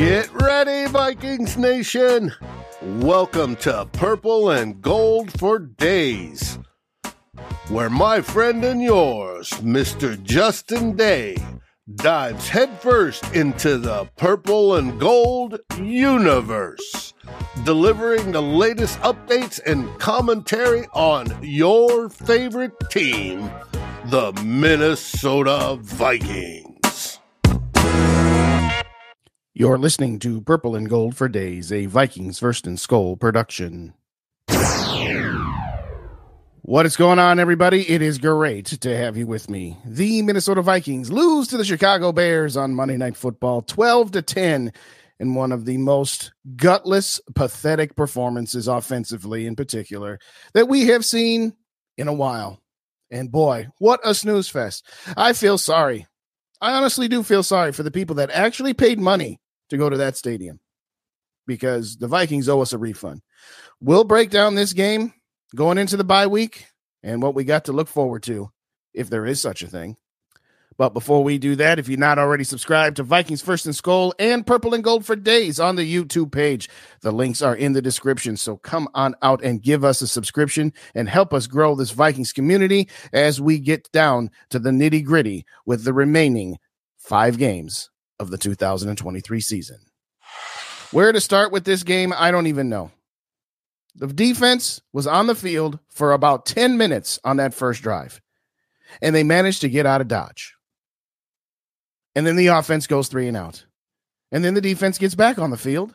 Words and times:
Get 0.00 0.32
ready, 0.32 0.90
Vikings 0.90 1.58
Nation. 1.58 2.32
Welcome 2.80 3.54
to 3.56 3.86
Purple 3.92 4.48
and 4.48 4.80
Gold 4.80 5.38
for 5.38 5.58
Days, 5.58 6.58
where 7.68 7.90
my 7.90 8.22
friend 8.22 8.64
and 8.64 8.82
yours, 8.82 9.50
Mr. 9.60 10.20
Justin 10.22 10.96
Day, 10.96 11.36
dives 11.96 12.48
headfirst 12.48 13.30
into 13.34 13.76
the 13.76 14.08
purple 14.16 14.76
and 14.76 14.98
gold 14.98 15.60
universe, 15.76 17.12
delivering 17.66 18.32
the 18.32 18.40
latest 18.40 18.98
updates 19.00 19.60
and 19.66 19.86
commentary 19.98 20.86
on 20.94 21.26
your 21.42 22.08
favorite 22.08 22.72
team, 22.90 23.50
the 24.06 24.32
Minnesota 24.42 25.76
Vikings. 25.78 26.69
You're 29.52 29.78
listening 29.78 30.20
to 30.20 30.40
Purple 30.40 30.76
and 30.76 30.88
Gold 30.88 31.16
for 31.16 31.28
Days, 31.28 31.72
a 31.72 31.86
Vikings 31.86 32.38
First 32.38 32.68
and 32.68 32.78
Skol 32.78 33.18
production. 33.18 33.94
What 36.62 36.86
is 36.86 36.96
going 36.96 37.18
on, 37.18 37.40
everybody? 37.40 37.82
It 37.90 38.00
is 38.00 38.18
great 38.18 38.66
to 38.66 38.96
have 38.96 39.16
you 39.16 39.26
with 39.26 39.50
me. 39.50 39.76
The 39.84 40.22
Minnesota 40.22 40.62
Vikings 40.62 41.10
lose 41.10 41.48
to 41.48 41.56
the 41.56 41.64
Chicago 41.64 42.12
Bears 42.12 42.56
on 42.56 42.76
Monday 42.76 42.96
Night 42.96 43.16
Football 43.16 43.62
12 43.62 44.12
to 44.12 44.22
10 44.22 44.72
in 45.18 45.34
one 45.34 45.50
of 45.50 45.64
the 45.64 45.78
most 45.78 46.30
gutless, 46.54 47.20
pathetic 47.34 47.96
performances 47.96 48.68
offensively, 48.68 49.46
in 49.46 49.56
particular, 49.56 50.20
that 50.54 50.68
we 50.68 50.86
have 50.86 51.04
seen 51.04 51.54
in 51.98 52.06
a 52.06 52.12
while. 52.12 52.62
And 53.10 53.32
boy, 53.32 53.66
what 53.78 53.98
a 54.04 54.14
snooze 54.14 54.48
fest. 54.48 54.86
I 55.16 55.32
feel 55.32 55.58
sorry. 55.58 56.06
I 56.60 56.72
honestly 56.72 57.08
do 57.08 57.22
feel 57.22 57.42
sorry 57.42 57.72
for 57.72 57.82
the 57.82 57.90
people 57.90 58.16
that 58.16 58.30
actually 58.30 58.74
paid 58.74 58.98
money 58.98 59.40
to 59.70 59.78
go 59.78 59.88
to 59.88 59.96
that 59.98 60.16
stadium 60.16 60.60
because 61.46 61.96
the 61.96 62.08
Vikings 62.08 62.48
owe 62.48 62.60
us 62.60 62.72
a 62.72 62.78
refund. 62.78 63.22
We'll 63.80 64.04
break 64.04 64.30
down 64.30 64.54
this 64.54 64.72
game 64.72 65.14
going 65.54 65.78
into 65.78 65.96
the 65.96 66.04
bye 66.04 66.26
week 66.26 66.66
and 67.02 67.22
what 67.22 67.34
we 67.34 67.44
got 67.44 67.64
to 67.64 67.72
look 67.72 67.88
forward 67.88 68.22
to, 68.24 68.50
if 68.92 69.08
there 69.08 69.26
is 69.26 69.40
such 69.40 69.62
a 69.62 69.66
thing. 69.66 69.96
But 70.80 70.94
before 70.94 71.22
we 71.22 71.36
do 71.36 71.56
that, 71.56 71.78
if 71.78 71.90
you're 71.90 71.98
not 71.98 72.18
already 72.18 72.42
subscribed 72.42 72.96
to 72.96 73.02
Vikings 73.02 73.42
First 73.42 73.66
and 73.66 73.74
Skol 73.74 74.14
and 74.18 74.46
Purple 74.46 74.72
and 74.72 74.82
Gold 74.82 75.04
for 75.04 75.14
Days 75.14 75.60
on 75.60 75.76
the 75.76 75.84
YouTube 75.84 76.32
page, 76.32 76.70
the 77.02 77.12
links 77.12 77.42
are 77.42 77.54
in 77.54 77.74
the 77.74 77.82
description. 77.82 78.38
So 78.38 78.56
come 78.56 78.88
on 78.94 79.14
out 79.20 79.44
and 79.44 79.60
give 79.60 79.84
us 79.84 80.00
a 80.00 80.06
subscription 80.06 80.72
and 80.94 81.06
help 81.06 81.34
us 81.34 81.46
grow 81.46 81.74
this 81.74 81.90
Vikings 81.90 82.32
community 82.32 82.88
as 83.12 83.42
we 83.42 83.58
get 83.58 83.92
down 83.92 84.30
to 84.48 84.58
the 84.58 84.70
nitty 84.70 85.04
gritty 85.04 85.44
with 85.66 85.84
the 85.84 85.92
remaining 85.92 86.56
five 86.96 87.36
games 87.36 87.90
of 88.18 88.30
the 88.30 88.38
2023 88.38 89.38
season. 89.42 89.80
Where 90.92 91.12
to 91.12 91.20
start 91.20 91.52
with 91.52 91.64
this 91.64 91.82
game, 91.82 92.14
I 92.16 92.30
don't 92.30 92.46
even 92.46 92.70
know. 92.70 92.90
The 93.96 94.06
defense 94.06 94.80
was 94.94 95.06
on 95.06 95.26
the 95.26 95.34
field 95.34 95.78
for 95.90 96.12
about 96.12 96.46
10 96.46 96.78
minutes 96.78 97.20
on 97.22 97.36
that 97.36 97.52
first 97.52 97.82
drive, 97.82 98.22
and 99.02 99.14
they 99.14 99.24
managed 99.24 99.60
to 99.60 99.68
get 99.68 99.84
out 99.84 100.00
of 100.00 100.08
Dodge. 100.08 100.54
And 102.14 102.26
then 102.26 102.36
the 102.36 102.48
offense 102.48 102.86
goes 102.86 103.08
three 103.08 103.28
and 103.28 103.36
out. 103.36 103.64
And 104.32 104.44
then 104.44 104.54
the 104.54 104.60
defense 104.60 104.98
gets 104.98 105.14
back 105.14 105.38
on 105.38 105.50
the 105.50 105.56
field, 105.56 105.94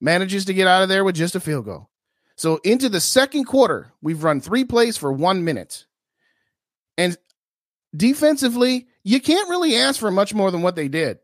manages 0.00 0.44
to 0.46 0.54
get 0.54 0.66
out 0.66 0.82
of 0.82 0.88
there 0.88 1.04
with 1.04 1.16
just 1.16 1.36
a 1.36 1.40
field 1.40 1.64
goal. 1.64 1.88
So 2.36 2.60
into 2.64 2.88
the 2.88 3.00
second 3.00 3.44
quarter, 3.44 3.92
we've 4.02 4.22
run 4.22 4.40
three 4.40 4.64
plays 4.64 4.96
for 4.96 5.10
one 5.10 5.44
minute. 5.44 5.86
And 6.98 7.16
defensively, 7.94 8.88
you 9.04 9.20
can't 9.20 9.48
really 9.48 9.76
ask 9.76 9.98
for 9.98 10.10
much 10.10 10.34
more 10.34 10.50
than 10.50 10.62
what 10.62 10.76
they 10.76 10.88
did. 10.88 11.18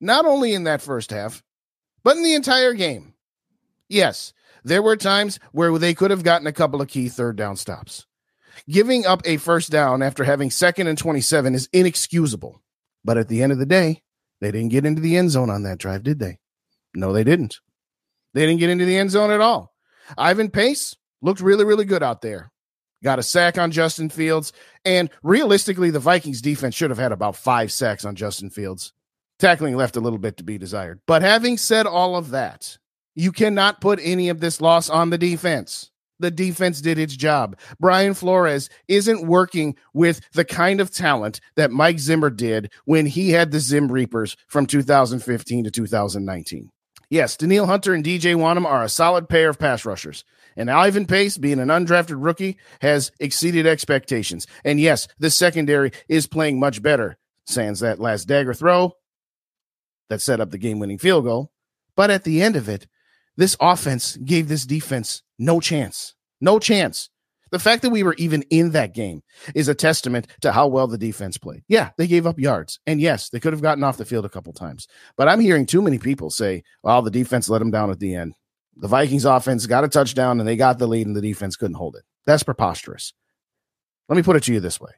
Not 0.00 0.24
only 0.24 0.52
in 0.52 0.64
that 0.64 0.82
first 0.82 1.10
half, 1.10 1.42
but 2.04 2.16
in 2.16 2.22
the 2.22 2.34
entire 2.34 2.74
game. 2.74 3.14
Yes, 3.88 4.32
there 4.62 4.82
were 4.82 4.96
times 4.96 5.40
where 5.52 5.76
they 5.78 5.94
could 5.94 6.10
have 6.10 6.22
gotten 6.22 6.46
a 6.46 6.52
couple 6.52 6.80
of 6.80 6.88
key 6.88 7.08
third 7.08 7.36
down 7.36 7.56
stops. 7.56 8.06
Giving 8.68 9.06
up 9.06 9.22
a 9.24 9.36
first 9.36 9.70
down 9.70 10.02
after 10.02 10.24
having 10.24 10.50
second 10.50 10.86
and 10.86 10.98
27 10.98 11.54
is 11.54 11.68
inexcusable. 11.72 12.62
But 13.04 13.18
at 13.18 13.28
the 13.28 13.42
end 13.42 13.52
of 13.52 13.58
the 13.58 13.66
day, 13.66 14.02
they 14.40 14.50
didn't 14.50 14.70
get 14.70 14.84
into 14.84 15.00
the 15.00 15.16
end 15.16 15.30
zone 15.30 15.50
on 15.50 15.62
that 15.62 15.78
drive, 15.78 16.02
did 16.02 16.18
they? 16.18 16.38
No, 16.94 17.12
they 17.12 17.24
didn't. 17.24 17.60
They 18.34 18.46
didn't 18.46 18.60
get 18.60 18.70
into 18.70 18.84
the 18.84 18.96
end 18.96 19.10
zone 19.10 19.30
at 19.30 19.40
all. 19.40 19.72
Ivan 20.18 20.50
Pace 20.50 20.96
looked 21.22 21.40
really, 21.40 21.64
really 21.64 21.84
good 21.84 22.02
out 22.02 22.22
there. 22.22 22.50
Got 23.02 23.18
a 23.18 23.22
sack 23.22 23.58
on 23.58 23.70
Justin 23.70 24.08
Fields. 24.08 24.52
And 24.84 25.10
realistically, 25.22 25.90
the 25.90 26.00
Vikings 26.00 26.42
defense 26.42 26.74
should 26.74 26.90
have 26.90 26.98
had 26.98 27.12
about 27.12 27.36
five 27.36 27.70
sacks 27.70 28.04
on 28.04 28.16
Justin 28.16 28.50
Fields. 28.50 28.92
Tackling 29.38 29.76
left 29.76 29.96
a 29.96 30.00
little 30.00 30.18
bit 30.18 30.38
to 30.38 30.44
be 30.44 30.58
desired. 30.58 31.00
But 31.06 31.22
having 31.22 31.58
said 31.58 31.86
all 31.86 32.16
of 32.16 32.30
that, 32.30 32.78
you 33.14 33.32
cannot 33.32 33.80
put 33.80 34.00
any 34.02 34.28
of 34.28 34.40
this 34.40 34.60
loss 34.60 34.88
on 34.88 35.10
the 35.10 35.18
defense. 35.18 35.90
The 36.18 36.30
defense 36.30 36.80
did 36.80 36.98
its 36.98 37.16
job. 37.16 37.58
Brian 37.78 38.14
Flores 38.14 38.70
isn't 38.88 39.26
working 39.26 39.76
with 39.92 40.20
the 40.32 40.44
kind 40.44 40.80
of 40.80 40.90
talent 40.90 41.40
that 41.56 41.70
Mike 41.70 41.98
Zimmer 41.98 42.30
did 42.30 42.72
when 42.84 43.06
he 43.06 43.30
had 43.30 43.50
the 43.50 43.60
Zim 43.60 43.92
Reapers 43.92 44.36
from 44.48 44.66
2015 44.66 45.64
to 45.64 45.70
2019. 45.70 46.70
Yes, 47.08 47.36
Danielle 47.36 47.66
Hunter 47.66 47.94
and 47.94 48.04
DJ 48.04 48.34
Wonnum 48.34 48.66
are 48.66 48.82
a 48.82 48.88
solid 48.88 49.28
pair 49.28 49.48
of 49.48 49.58
pass 49.58 49.84
rushers. 49.84 50.24
And 50.56 50.70
Ivan 50.70 51.06
Pace, 51.06 51.36
being 51.36 51.60
an 51.60 51.68
undrafted 51.68 52.16
rookie, 52.18 52.56
has 52.80 53.12
exceeded 53.20 53.66
expectations. 53.66 54.46
And 54.64 54.80
yes, 54.80 55.06
the 55.18 55.30
secondary 55.30 55.92
is 56.08 56.26
playing 56.26 56.58
much 56.58 56.82
better. 56.82 57.18
Sans 57.44 57.78
that 57.80 58.00
last 58.00 58.26
dagger 58.26 58.54
throw 58.54 58.96
that 60.08 60.20
set 60.20 60.40
up 60.40 60.50
the 60.50 60.58
game 60.58 60.78
winning 60.78 60.98
field 60.98 61.24
goal. 61.24 61.52
But 61.94 62.10
at 62.10 62.24
the 62.24 62.42
end 62.42 62.56
of 62.56 62.68
it, 62.68 62.86
this 63.36 63.56
offense 63.60 64.16
gave 64.16 64.48
this 64.48 64.66
defense 64.66 65.22
no 65.38 65.60
chance. 65.60 66.14
No 66.40 66.58
chance. 66.58 67.10
The 67.52 67.58
fact 67.58 67.82
that 67.82 67.90
we 67.90 68.02
were 68.02 68.14
even 68.14 68.42
in 68.50 68.72
that 68.72 68.92
game 68.92 69.22
is 69.54 69.68
a 69.68 69.74
testament 69.74 70.26
to 70.40 70.52
how 70.52 70.66
well 70.66 70.88
the 70.88 70.98
defense 70.98 71.38
played. 71.38 71.62
Yeah, 71.68 71.90
they 71.96 72.06
gave 72.06 72.26
up 72.26 72.40
yards. 72.40 72.80
And 72.86 73.00
yes, 73.00 73.28
they 73.28 73.38
could 73.38 73.52
have 73.52 73.62
gotten 73.62 73.84
off 73.84 73.98
the 73.98 74.04
field 74.04 74.24
a 74.24 74.30
couple 74.30 74.52
times. 74.52 74.88
But 75.16 75.28
I'm 75.28 75.40
hearing 75.40 75.64
too 75.64 75.80
many 75.80 75.98
people 75.98 76.30
say, 76.30 76.64
well, 76.82 77.02
the 77.02 77.10
defense 77.10 77.48
let 77.48 77.60
them 77.60 77.70
down 77.70 77.90
at 77.90 78.00
the 78.00 78.14
end. 78.14 78.34
The 78.76 78.88
Vikings 78.88 79.24
offense 79.24 79.64
got 79.66 79.84
a 79.84 79.88
touchdown 79.88 80.40
and 80.40 80.48
they 80.48 80.56
got 80.56 80.78
the 80.78 80.88
lead 80.88 81.06
and 81.06 81.16
the 81.16 81.22
defense 81.22 81.56
couldn't 81.56 81.76
hold 81.76 81.96
it. 81.96 82.02
That's 82.26 82.42
preposterous. 82.42 83.14
Let 84.08 84.16
me 84.16 84.22
put 84.22 84.36
it 84.36 84.42
to 84.44 84.52
you 84.52 84.60
this 84.60 84.80
way. 84.80 84.92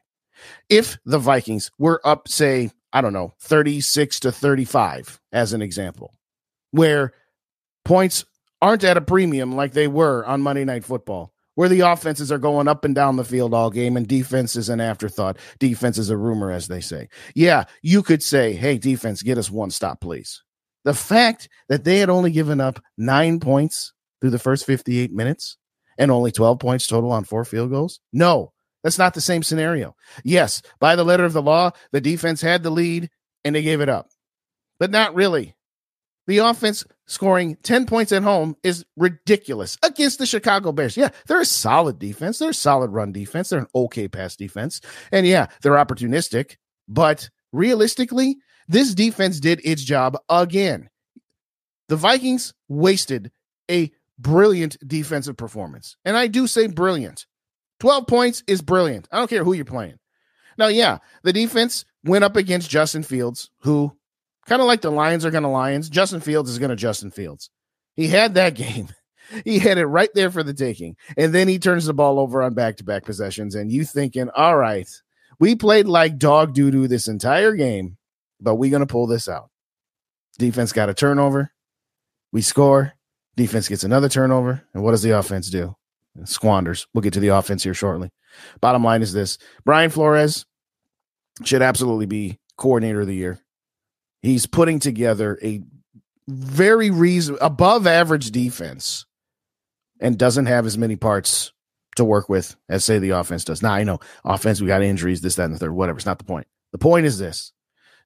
If 0.69 0.97
the 1.05 1.19
Vikings 1.19 1.71
were 1.77 2.01
up, 2.03 2.27
say, 2.27 2.71
I 2.91 3.01
don't 3.01 3.13
know, 3.13 3.33
36 3.41 4.21
to 4.21 4.31
35, 4.31 5.21
as 5.31 5.53
an 5.53 5.61
example, 5.61 6.15
where 6.71 7.13
points 7.85 8.25
aren't 8.61 8.83
at 8.83 8.97
a 8.97 9.01
premium 9.01 9.55
like 9.55 9.73
they 9.73 9.87
were 9.87 10.25
on 10.25 10.41
Monday 10.41 10.65
Night 10.65 10.83
Football, 10.83 11.33
where 11.55 11.69
the 11.69 11.81
offenses 11.81 12.31
are 12.31 12.37
going 12.37 12.67
up 12.67 12.85
and 12.85 12.93
down 12.95 13.15
the 13.15 13.23
field 13.23 13.53
all 13.53 13.69
game 13.69 13.97
and 13.97 14.07
defense 14.07 14.55
is 14.55 14.69
an 14.69 14.81
afterthought. 14.81 15.37
Defense 15.59 15.97
is 15.97 16.09
a 16.09 16.17
rumor, 16.17 16.51
as 16.51 16.67
they 16.67 16.81
say. 16.81 17.09
Yeah, 17.35 17.65
you 17.81 18.03
could 18.03 18.23
say, 18.23 18.53
hey, 18.53 18.77
defense, 18.77 19.21
get 19.21 19.37
us 19.37 19.49
one 19.51 19.71
stop, 19.71 20.01
please. 20.01 20.43
The 20.85 20.93
fact 20.93 21.49
that 21.67 21.83
they 21.83 21.97
had 21.99 22.09
only 22.09 22.31
given 22.31 22.61
up 22.61 22.81
nine 22.97 23.39
points 23.39 23.93
through 24.21 24.29
the 24.31 24.39
first 24.39 24.65
58 24.65 25.11
minutes 25.11 25.57
and 25.97 26.11
only 26.11 26.31
12 26.31 26.59
points 26.59 26.87
total 26.87 27.11
on 27.11 27.25
four 27.25 27.43
field 27.45 27.69
goals, 27.69 27.99
no, 28.13 28.53
That's 28.83 28.97
not 28.97 29.13
the 29.13 29.21
same 29.21 29.43
scenario. 29.43 29.95
Yes, 30.23 30.61
by 30.79 30.95
the 30.95 31.03
letter 31.03 31.25
of 31.25 31.33
the 31.33 31.41
law, 31.41 31.71
the 31.91 31.99
defense 32.01 32.41
had 32.41 32.63
the 32.63 32.69
lead 32.69 33.09
and 33.43 33.53
they 33.55 33.61
gave 33.61 33.81
it 33.81 33.89
up, 33.89 34.09
but 34.79 34.91
not 34.91 35.15
really. 35.15 35.55
The 36.29 36.37
offense 36.37 36.85
scoring 37.07 37.57
10 37.63 37.87
points 37.87 38.11
at 38.11 38.21
home 38.21 38.55
is 38.61 38.85
ridiculous 38.95 39.79
against 39.83 40.19
the 40.19 40.27
Chicago 40.27 40.71
Bears. 40.71 40.95
Yeah, 40.95 41.09
they're 41.25 41.41
a 41.41 41.45
solid 41.45 41.97
defense. 41.97 42.37
They're 42.37 42.51
a 42.51 42.53
solid 42.53 42.91
run 42.91 43.11
defense. 43.11 43.49
They're 43.49 43.57
an 43.57 43.65
okay 43.73 44.07
pass 44.07 44.35
defense. 44.35 44.79
And 45.11 45.25
yeah, 45.25 45.47
they're 45.63 45.71
opportunistic, 45.71 46.57
but 46.87 47.31
realistically, 47.51 48.37
this 48.67 48.93
defense 48.93 49.39
did 49.39 49.59
its 49.63 49.83
job 49.83 50.19
again. 50.29 50.91
The 51.87 51.95
Vikings 51.95 52.53
wasted 52.67 53.31
a 53.67 53.91
brilliant 54.19 54.77
defensive 54.87 55.35
performance. 55.35 55.97
And 56.05 56.15
I 56.15 56.27
do 56.27 56.45
say 56.45 56.67
brilliant. 56.67 57.25
12 57.79 58.05
points 58.05 58.43
is 58.45 58.61
brilliant. 58.61 59.07
I 59.11 59.17
don't 59.17 59.31
care 59.31 59.43
who 59.43 59.53
you're 59.53 59.65
playing. 59.65 59.97
Now, 60.59 60.67
yeah, 60.67 60.99
the 61.23 61.33
defense 61.33 61.85
went 62.03 62.23
up 62.23 62.35
against 62.35 62.69
Justin 62.69 63.01
Fields, 63.01 63.49
who 63.61 63.97
kind 64.49 64.61
of 64.61 64.67
like 64.67 64.81
the 64.81 64.91
Lions 64.91 65.23
are 65.23 65.31
going 65.31 65.43
to 65.43 65.49
Lions. 65.49 65.89
Justin 65.89 66.19
Fields 66.19 66.49
is 66.49 66.59
going 66.59 66.71
to 66.71 66.75
Justin 66.75 67.11
Fields. 67.11 67.49
He 67.95 68.07
had 68.07 68.33
that 68.33 68.55
game. 68.55 68.89
He 69.45 69.59
had 69.59 69.77
it 69.77 69.85
right 69.85 70.09
there 70.15 70.31
for 70.31 70.41
the 70.41 70.55
taking. 70.55 70.95
And 71.15 71.33
then 71.33 71.47
he 71.47 71.59
turns 71.59 71.85
the 71.85 71.93
ball 71.93 72.19
over 72.19 72.41
on 72.41 72.55
back 72.55 72.77
to 72.77 72.83
back 72.83 73.05
possessions. 73.05 73.53
And 73.53 73.71
you 73.71 73.85
thinking, 73.85 74.29
all 74.35 74.57
right, 74.57 74.89
we 75.39 75.55
played 75.55 75.85
like 75.85 76.17
dog 76.17 76.55
doo 76.55 76.71
doo 76.71 76.87
this 76.87 77.07
entire 77.07 77.53
game, 77.53 77.97
but 78.41 78.55
we're 78.55 78.71
going 78.71 78.79
to 78.79 78.87
pull 78.87 79.05
this 79.05 79.29
out. 79.29 79.51
Defense 80.39 80.71
got 80.71 80.89
a 80.89 80.95
turnover. 80.95 81.51
We 82.31 82.41
score. 82.41 82.93
Defense 83.35 83.67
gets 83.67 83.83
another 83.83 84.09
turnover. 84.09 84.63
And 84.73 84.83
what 84.83 84.91
does 84.91 85.03
the 85.03 85.11
offense 85.11 85.49
do? 85.49 85.75
squanders. 86.25 86.87
We'll 86.93 87.01
get 87.01 87.13
to 87.13 87.19
the 87.19 87.29
offense 87.29 87.63
here 87.63 87.73
shortly. 87.73 88.09
Bottom 88.61 88.83
line 88.83 89.01
is 89.01 89.13
this 89.13 89.37
Brian 89.63 89.89
Flores 89.89 90.45
should 91.43 91.61
absolutely 91.61 92.07
be 92.07 92.39
coordinator 92.57 93.01
of 93.01 93.07
the 93.07 93.15
year. 93.15 93.39
He's 94.21 94.45
putting 94.45 94.79
together 94.79 95.39
a 95.41 95.61
very 96.27 96.91
reason 96.91 97.37
above 97.41 97.87
average 97.87 98.31
defense 98.31 99.05
and 99.99 100.17
doesn't 100.17 100.45
have 100.45 100.65
as 100.65 100.77
many 100.77 100.95
parts 100.95 101.51
to 101.95 102.05
work 102.05 102.29
with 102.29 102.55
as 102.69 102.85
say 102.85 102.99
the 102.99 103.11
offense 103.11 103.43
does. 103.43 103.61
Now 103.61 103.73
I 103.73 103.83
know 103.83 103.99
offense, 104.23 104.61
we 104.61 104.67
got 104.67 104.81
injuries, 104.83 105.21
this, 105.21 105.35
that, 105.35 105.45
and 105.45 105.55
the 105.55 105.59
third, 105.59 105.71
whatever. 105.71 105.97
It's 105.97 106.05
not 106.05 106.19
the 106.19 106.25
point. 106.25 106.47
The 106.71 106.77
point 106.77 107.05
is 107.05 107.17
this 107.17 107.53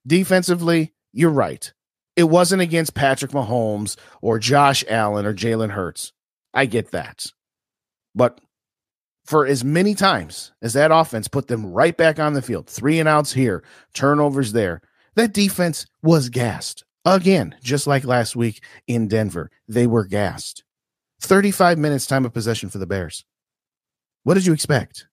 defensively, 0.05 0.93
you're 1.11 1.29
right. 1.29 1.71
It 2.15 2.25
wasn't 2.25 2.61
against 2.61 2.93
Patrick 2.93 3.31
Mahomes 3.31 3.97
or 4.21 4.39
Josh 4.39 4.83
Allen 4.87 5.25
or 5.25 5.33
Jalen 5.33 5.71
Hurts. 5.71 6.13
I 6.53 6.65
get 6.65 6.91
that. 6.91 7.25
But 8.13 8.39
for 9.25 9.45
as 9.45 9.63
many 9.63 9.95
times 9.95 10.51
as 10.61 10.73
that 10.73 10.91
offense 10.91 11.27
put 11.27 11.47
them 11.47 11.65
right 11.65 11.95
back 11.95 12.19
on 12.19 12.33
the 12.33 12.41
field, 12.41 12.67
three 12.67 12.99
and 12.99 13.09
outs 13.09 13.33
here, 13.33 13.63
turnovers 13.93 14.53
there, 14.53 14.81
that 15.15 15.33
defense 15.33 15.85
was 16.01 16.29
gassed. 16.29 16.83
Again, 17.05 17.55
just 17.61 17.87
like 17.87 18.05
last 18.05 18.35
week 18.35 18.63
in 18.87 19.07
Denver, 19.07 19.51
they 19.67 19.87
were 19.87 20.05
gassed. 20.05 20.63
35 21.21 21.77
minutes 21.77 22.05
time 22.05 22.25
of 22.25 22.33
possession 22.33 22.69
for 22.69 22.77
the 22.77 22.85
Bears. 22.85 23.25
What 24.23 24.35
did 24.35 24.45
you 24.45 24.53
expect? 24.53 25.07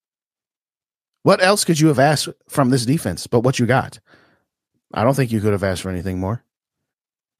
What 1.22 1.42
else 1.42 1.64
could 1.64 1.80
you 1.80 1.88
have 1.88 1.98
asked 1.98 2.28
from 2.48 2.70
this 2.70 2.86
defense 2.86 3.26
but 3.26 3.40
what 3.40 3.58
you 3.58 3.66
got? 3.66 3.98
I 4.92 5.04
don't 5.04 5.14
think 5.14 5.32
you 5.32 5.40
could 5.40 5.52
have 5.52 5.64
asked 5.64 5.82
for 5.82 5.90
anything 5.90 6.18
more. 6.18 6.44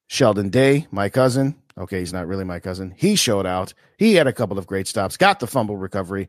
Sheldon 0.09 0.51
Day, 0.51 0.87
my 0.91 1.09
cousin, 1.09 1.57
Okay, 1.81 2.01
he's 2.01 2.13
not 2.13 2.27
really 2.27 2.45
my 2.45 2.61
cousin. 2.61 2.93
He 2.95 3.17
showed 3.17 3.47
out. 3.47 3.73
He 3.97 4.15
had 4.15 4.27
a 4.27 4.35
couple 4.35 4.59
of 4.59 4.67
great 4.67 4.87
stops, 4.87 5.17
got 5.17 5.41
the 5.41 5.47
fumble 5.47 5.79
recovery. 5.79 6.29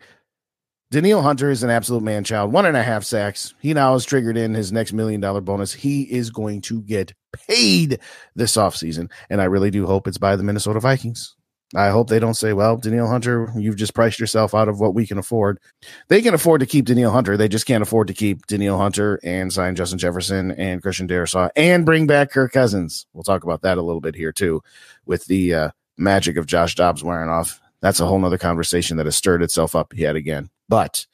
Danielle 0.92 1.22
Hunter 1.22 1.50
is 1.50 1.64
an 1.64 1.70
absolute 1.70 2.04
man 2.04 2.26
child. 2.26 2.52
One 2.52 2.66
and 2.66 2.76
a 2.76 2.84
half 2.84 3.06
sacks. 3.06 3.54
He 3.62 3.74
now 3.74 3.94
has 3.94 4.04
triggered 4.04 4.36
in 4.36 4.54
his 4.54 4.74
next 4.74 4.92
million 4.92 5.22
dollar 5.22 5.40
bonus. 5.40 5.72
He 5.72 6.02
is 6.04 6.30
going 6.30 6.60
to 6.64 6.82
get 6.82 7.14
paid 7.48 8.00
this 8.36 8.58
offseason. 8.58 9.10
And 9.30 9.42
I 9.42 9.46
really 9.46 9.72
do 9.72 9.88
hope 9.88 10.06
it's 10.06 10.18
by 10.18 10.36
the 10.36 10.44
Minnesota 10.44 10.82
Vikings. 10.82 11.38
I 11.74 11.92
hope 11.92 12.10
they 12.10 12.20
don't 12.20 12.34
say, 12.34 12.52
well, 12.52 12.76
Danielle 12.76 13.08
Hunter, 13.08 13.50
you've 13.56 13.78
just 13.78 13.94
priced 13.94 14.20
yourself 14.20 14.54
out 14.54 14.68
of 14.68 14.82
what 14.82 14.94
we 14.94 15.08
can 15.08 15.18
afford. 15.18 15.60
They 16.10 16.22
can 16.22 16.34
afford 16.34 16.60
to 16.60 16.66
keep 16.66 16.84
Danielle 16.84 17.12
Hunter. 17.12 17.38
They 17.38 17.48
just 17.48 17.66
can't 17.66 17.82
afford 17.82 18.10
to 18.10 18.14
keep 18.14 18.46
Danielle 18.48 18.78
Hunter 18.78 19.18
and 19.24 19.54
sign 19.54 19.76
Justin 19.76 19.98
Jefferson 19.98 20.52
and 20.52 20.82
Christian 20.82 21.08
Darrisaw 21.08 21.50
and 21.56 21.86
bring 21.86 22.06
back 22.06 22.32
Kirk 22.32 22.52
Cousins. 22.52 23.06
We'll 23.14 23.24
talk 23.24 23.46
about 23.46 23.62
that 23.62 23.78
a 23.78 23.82
little 23.82 24.02
bit 24.02 24.16
here 24.16 24.34
too, 24.34 24.62
with 25.06 25.26
the 25.28 25.54
uh, 25.54 25.70
magic 25.98 26.36
of 26.36 26.48
Josh 26.48 26.76
Dobbs 26.76 27.02
wearing 27.02 27.30
off. 27.30 27.62
That's 27.80 28.02
a 28.02 28.06
whole 28.06 28.20
nother 28.20 28.38
conversation 28.38 28.98
that 28.98 29.06
has 29.06 29.16
stirred 29.16 29.42
itself 29.42 29.74
up 29.74 29.94
yet 29.96 30.18
again. 30.18 30.50
But 30.72 31.06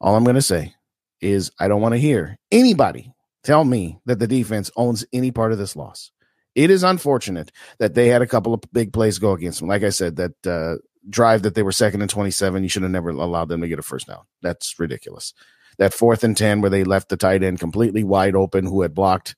all 0.00 0.14
I'm 0.14 0.22
going 0.22 0.36
to 0.36 0.40
say 0.40 0.72
is 1.20 1.50
I 1.58 1.66
don't 1.66 1.80
want 1.80 1.94
to 1.94 2.00
hear 2.00 2.38
anybody 2.52 3.12
tell 3.42 3.64
me 3.64 3.98
that 4.06 4.20
the 4.20 4.28
defense 4.28 4.70
owns 4.76 5.04
any 5.12 5.32
part 5.32 5.50
of 5.50 5.58
this 5.58 5.74
loss. 5.74 6.12
It 6.54 6.70
is 6.70 6.84
unfortunate 6.84 7.50
that 7.80 7.94
they 7.94 8.06
had 8.06 8.22
a 8.22 8.26
couple 8.28 8.54
of 8.54 8.62
big 8.72 8.92
plays 8.92 9.18
go 9.18 9.32
against 9.32 9.58
them. 9.58 9.68
Like 9.68 9.82
I 9.82 9.90
said, 9.90 10.14
that 10.16 10.46
uh, 10.46 10.76
drive 11.10 11.42
that 11.42 11.56
they 11.56 11.64
were 11.64 11.72
second 11.72 12.02
and 12.02 12.10
27, 12.10 12.62
you 12.62 12.68
should 12.68 12.82
have 12.82 12.92
never 12.92 13.10
allowed 13.10 13.48
them 13.48 13.62
to 13.62 13.68
get 13.68 13.80
a 13.80 13.82
first 13.82 14.06
down. 14.06 14.22
That's 14.42 14.78
ridiculous. 14.78 15.34
That 15.78 15.92
fourth 15.92 16.22
and 16.22 16.36
10 16.36 16.60
where 16.60 16.70
they 16.70 16.84
left 16.84 17.08
the 17.08 17.16
tight 17.16 17.42
end 17.42 17.58
completely 17.58 18.04
wide 18.04 18.36
open 18.36 18.64
who 18.64 18.82
had 18.82 18.94
blocked 18.94 19.34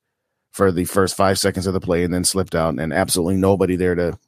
for 0.52 0.70
the 0.70 0.84
first 0.84 1.16
five 1.16 1.38
seconds 1.38 1.66
of 1.66 1.72
the 1.72 1.80
play 1.80 2.04
and 2.04 2.12
then 2.12 2.24
slipped 2.24 2.54
out 2.54 2.78
and 2.78 2.92
absolutely 2.92 3.36
nobody 3.36 3.76
there 3.76 3.94
to 3.94 4.18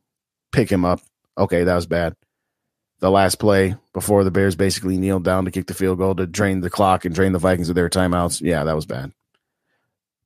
pick 0.52 0.72
him 0.72 0.86
up. 0.86 1.00
Okay, 1.36 1.64
that 1.64 1.74
was 1.74 1.86
bad. 1.86 2.16
The 3.00 3.10
last 3.10 3.36
play 3.36 3.76
before 3.92 4.24
the 4.24 4.30
Bears 4.30 4.56
basically 4.56 4.98
kneeled 4.98 5.24
down 5.24 5.44
to 5.44 5.50
kick 5.50 5.66
the 5.66 5.74
field 5.74 5.98
goal 5.98 6.14
to 6.16 6.26
drain 6.26 6.60
the 6.60 6.70
clock 6.70 7.04
and 7.04 7.14
drain 7.14 7.32
the 7.32 7.38
Vikings 7.38 7.68
of 7.68 7.74
their 7.74 7.88
timeouts. 7.88 8.40
Yeah, 8.40 8.64
that 8.64 8.74
was 8.74 8.86
bad. 8.86 9.12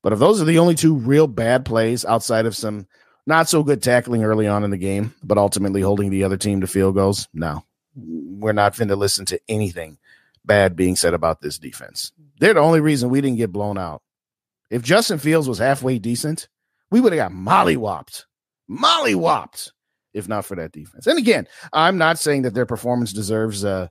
But 0.03 0.13
if 0.13 0.19
those 0.19 0.41
are 0.41 0.47
the 0.47 0.59
only 0.59 0.75
two 0.75 0.95
real 0.95 1.27
bad 1.27 1.65
plays 1.65 2.05
outside 2.05 2.47
of 2.47 2.57
some 2.57 2.87
not 3.27 3.49
so 3.49 3.63
good 3.63 3.83
tackling 3.83 4.25
early 4.25 4.49
on 4.49 4.65
in 4.65 4.71
the 4.71 4.79
game, 4.79 5.15
but 5.23 5.39
ultimately 5.39 5.81
holding 5.81 6.11
the 6.11 6.25
other 6.25 6.37
team 6.37 6.61
to 6.61 6.67
field 6.67 6.95
goals, 6.95 7.29
no, 7.33 7.65
we're 7.95 8.53
not 8.53 8.77
going 8.77 8.89
to 8.89 8.97
listen 8.97 9.27
to 9.27 9.41
anything 9.49 9.99
bad 10.45 10.75
being 10.75 10.97
said 10.97 11.15
about 11.15 11.41
this 11.41 11.59
defense. 11.59 12.11
They're 12.41 12.55
the 12.55 12.61
only 12.61 12.81
reason 12.81 13.11
we 13.11 13.21
didn't 13.21 13.39
get 13.39 13.53
blown 13.53 13.79
out. 13.79 14.03
If 14.71 14.83
Justin 14.83 15.19
Fields 15.19 15.49
was 15.49 15.59
halfway 15.59 15.99
decent, 15.99 16.49
we 16.91 17.01
would 17.01 17.13
have 17.13 17.31
got 17.31 17.39
mollywopped, 17.39 18.25
mollywopped, 18.69 19.71
if 20.15 20.29
not 20.29 20.45
for 20.45 20.57
that 20.57 20.73
defense. 20.73 21.07
And 21.07 21.19
again, 21.19 21.47
I'm 21.73 21.99
not 21.99 22.19
saying 22.19 22.43
that 22.43 22.55
their 22.55 22.67
performance 22.67 23.13
deserves 23.13 23.65
a, 23.65 23.91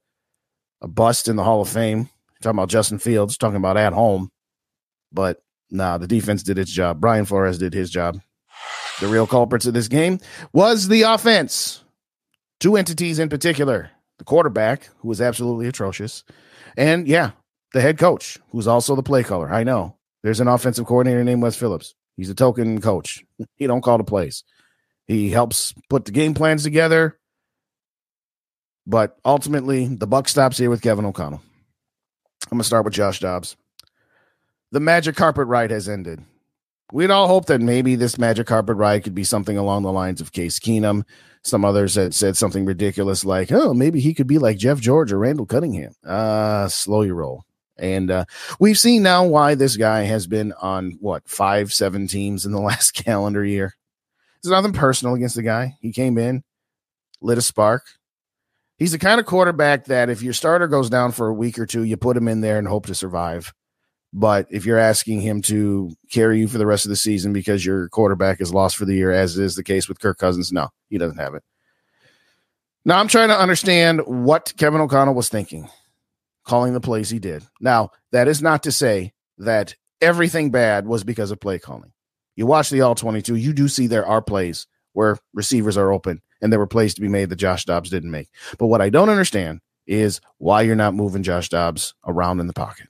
a 0.82 0.88
bust 0.88 1.28
in 1.28 1.36
the 1.36 1.44
Hall 1.44 1.62
of 1.62 1.70
Fame. 1.70 2.10
talking 2.42 2.58
about 2.58 2.70
Justin 2.70 3.00
Fields, 3.00 3.38
talking 3.38 3.58
about 3.58 3.78
at 3.78 3.94
home, 3.94 4.30
but 5.12 5.42
Nah, 5.72 5.98
the 5.98 6.08
defense 6.08 6.44
did 6.44 6.60
its 6.60 6.72
job. 6.72 7.00
Brian 7.00 7.26
Flores 7.26 7.58
did 7.58 7.74
his 7.74 7.90
job. 7.90 8.20
The 9.00 9.08
real 9.08 9.26
culprits 9.26 9.66
of 9.66 9.74
this 9.74 9.88
game 9.88 10.20
was 10.54 10.90
the 10.90 11.04
offense. 11.04 11.84
Two 12.60 12.76
entities 12.76 13.18
in 13.18 13.30
particular 13.30 13.90
the 14.20 14.26
quarterback, 14.26 14.90
who 15.00 15.08
was 15.08 15.20
absolutely 15.20 15.68
atrocious, 15.68 16.24
and 16.78 17.08
yeah, 17.08 17.32
the 17.74 17.82
head 17.82 17.98
coach, 17.98 18.38
who's 18.52 18.68
also 18.68 18.96
the 18.96 19.02
play 19.02 19.24
caller. 19.24 19.52
I 19.52 19.64
know 19.64 19.96
there's 20.22 20.42
an 20.42 20.48
offensive 20.48 20.86
coordinator 20.86 21.24
named 21.24 21.42
Wes 21.42 21.56
Phillips. 21.56 21.96
He's 22.18 22.30
a 22.30 22.36
token 22.36 22.82
coach. 22.82 23.24
He 23.56 23.66
don't 23.66 23.82
call 23.82 23.98
the 23.98 24.04
plays. 24.04 24.44
He 25.12 25.30
helps 25.30 25.74
put 25.90 26.06
the 26.06 26.12
game 26.12 26.34
plans 26.34 26.64
together. 26.64 27.18
But 28.88 29.18
ultimately, 29.26 29.88
the 29.88 30.08
buck 30.08 30.28
stops 30.28 30.58
here 30.58 30.70
with 30.70 30.82
Kevin 30.82 31.06
O'Connell. 31.06 31.42
I'm 32.52 32.58
gonna 32.58 32.64
start 32.64 32.86
with 32.86 32.94
Josh 32.94 33.20
Dobbs 33.20 33.56
the 34.72 34.80
magic 34.80 35.16
carpet 35.16 35.48
ride 35.48 35.72
has 35.72 35.88
ended. 35.88 36.24
We'd 36.92 37.12
all 37.12 37.28
hope 37.28 37.46
that 37.46 37.62
maybe 37.62 37.96
this 37.96 38.18
magic 38.18 38.48
carpet 38.48 38.76
ride 38.76 39.04
could 39.04 39.16
be 39.16 39.24
something 39.24 39.58
along 39.58 39.84
the 39.84 39.92
lines 39.92 40.20
of 40.20 40.32
Case 40.32 40.60
Keenum. 40.60 41.04
Some 41.44 41.64
others 41.64 41.96
had 41.96 42.14
said 42.14 42.38
something 42.38 42.66
ridiculous 42.66 43.24
like, 43.24 43.52
oh, 43.52 43.74
maybe 43.74 44.00
he 44.00 44.14
could 44.14 44.28
be 44.28 44.40
like 44.40 44.58
Jeff 44.58 44.80
George 44.80 45.12
or 45.12 45.20
Randall 45.20 45.46
Cunningham. 45.46 45.94
Uh, 46.06 46.68
slow 46.68 47.02
your 47.02 47.16
roll. 47.16 47.46
And 47.78 48.12
uh, 48.12 48.26
we've 48.60 48.78
seen 48.78 49.04
now 49.04 49.26
why 49.26 49.56
this 49.56 49.78
guy 49.78 50.02
has 50.02 50.28
been 50.28 50.54
on 50.62 50.98
what 51.00 51.28
five, 51.28 51.74
seven 51.74 52.08
teams 52.08 52.46
in 52.46 52.52
the 52.52 52.62
last 52.62 52.92
calendar 52.92 53.44
year. 53.44 53.76
There's 54.44 54.52
nothing 54.52 54.74
personal 54.74 55.16
against 55.16 55.36
the 55.36 55.44
guy. 55.44 55.78
He 55.82 55.92
came 55.92 56.18
in, 56.18 56.44
lit 57.22 57.38
a 57.38 57.42
spark. 57.42 57.86
He's 58.78 58.92
the 58.92 59.00
kind 59.00 59.20
of 59.20 59.28
quarterback 59.28 59.86
that 59.86 60.10
if 60.10 60.24
your 60.24 60.34
starter 60.34 60.68
goes 60.68 60.90
down 60.90 61.12
for 61.12 61.28
a 61.28 61.34
week 61.34 61.60
or 61.60 61.68
two, 61.68 61.84
you 61.84 61.98
put 61.98 62.18
him 62.18 62.28
in 62.28 62.42
there 62.42 62.58
and 62.58 62.68
hope 62.68 62.88
to 62.88 62.96
survive. 62.96 63.54
But 64.14 64.48
if 64.50 64.66
you're 64.66 64.80
asking 64.80 65.22
him 65.22 65.42
to 65.44 65.96
carry 66.12 66.40
you 66.40 66.48
for 66.48 66.58
the 66.58 66.66
rest 66.66 66.86
of 66.86 66.90
the 66.90 66.96
season 66.96 67.32
because 67.32 67.66
your 67.66 67.88
quarterback 67.90 68.42
is 68.42 68.54
lost 68.54 68.76
for 68.76 68.86
the 68.86 68.96
year, 68.96 69.12
as 69.12 69.38
is 69.38 69.56
the 69.56 69.64
case 69.64 69.88
with 69.88 70.00
Kirk 70.00 70.18
Cousins, 70.18 70.52
no, 70.52 70.70
he 70.90 70.98
doesn't 70.98 71.20
have 71.20 71.36
it. 71.36 71.44
Now 72.84 73.00
I'm 73.00 73.08
trying 73.08 73.30
to 73.30 73.40
understand 73.40 74.02
what 74.06 74.54
Kevin 74.58 74.82
O'Connell 74.82 75.14
was 75.14 75.30
thinking, 75.30 75.70
calling 76.44 76.74
the 76.74 76.82
plays 76.82 77.10
he 77.10 77.20
did. 77.20 77.46
Now, 77.62 77.92
that 78.12 78.28
is 78.28 78.42
not 78.42 78.64
to 78.64 78.72
say 78.72 79.14
that 79.38 79.76
everything 80.02 80.50
bad 80.50 80.88
was 80.88 81.04
because 81.04 81.32
of 81.32 81.40
play 81.40 81.60
calling. 81.60 81.94
You 82.36 82.46
watch 82.46 82.70
the 82.70 82.82
all 82.82 82.96
22, 82.96 83.36
you 83.36 83.54
do 83.54 83.68
see 83.68 83.88
there 83.88 84.06
are 84.06 84.22
plays 84.22 84.68
where 84.94 85.18
receivers 85.34 85.78
are 85.78 85.92
open 85.92 86.22
and 86.42 86.52
there 86.52 86.60
were 86.60 86.68
plays 86.68 86.94
to 86.96 87.02
be 87.02 87.08
made 87.08 87.30
that 87.30 87.36
Josh 87.38 87.66
Dobbs 87.66 87.90
didn't 87.90 88.12
make. 88.12 88.30
But 88.58 88.68
what 88.68 88.82
I 88.82 88.90
don't 88.90 89.10
understand 89.10 89.60
is 89.88 90.22
why 90.38 90.62
you're 90.62 90.76
not 90.76 90.94
moving 90.94 91.24
Josh 91.24 91.50
Dobbs 91.50 91.94
around 92.06 92.40
in 92.40 92.48
the 92.48 92.54
pocket. 92.54 92.88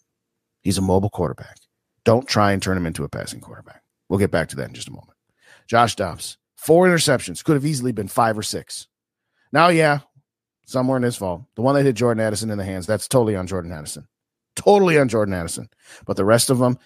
He's 0.61 0.77
a 0.77 0.81
mobile 0.81 1.09
quarterback. 1.09 1.57
Don't 2.03 2.27
try 2.27 2.51
and 2.51 2.61
turn 2.61 2.77
him 2.77 2.85
into 2.85 3.03
a 3.03 3.09
passing 3.09 3.41
quarterback. 3.41 3.83
We'll 4.09 4.19
get 4.19 4.31
back 4.31 4.49
to 4.49 4.55
that 4.57 4.67
in 4.67 4.73
just 4.73 4.87
a 4.87 4.91
moment. 4.91 5.17
Josh 5.67 5.95
Dobbs, 5.95 6.37
four 6.55 6.87
interceptions, 6.87 7.43
could 7.43 7.55
have 7.55 7.65
easily 7.65 7.91
been 7.91 8.07
five 8.07 8.37
or 8.37 8.43
six. 8.43 8.87
Now, 9.51 9.69
yeah, 9.69 9.99
somewhere 10.65 10.97
in 10.97 11.03
his 11.03 11.15
fault. 11.15 11.43
The 11.55 11.61
one 11.61 11.75
that 11.75 11.83
hit 11.83 11.95
Jordan 11.95 12.23
Addison 12.23 12.49
in 12.49 12.57
the 12.57 12.63
hands, 12.63 12.87
that's 12.87 13.07
totally 13.07 13.35
on 13.35 13.47
Jordan 13.47 13.71
Addison. 13.71 14.07
Totally 14.55 14.97
on 14.97 15.07
Jordan 15.07 15.33
Addison. 15.33 15.69
But 16.05 16.17
the 16.17 16.25
rest 16.25 16.49
of 16.49 16.59
them, 16.59 16.77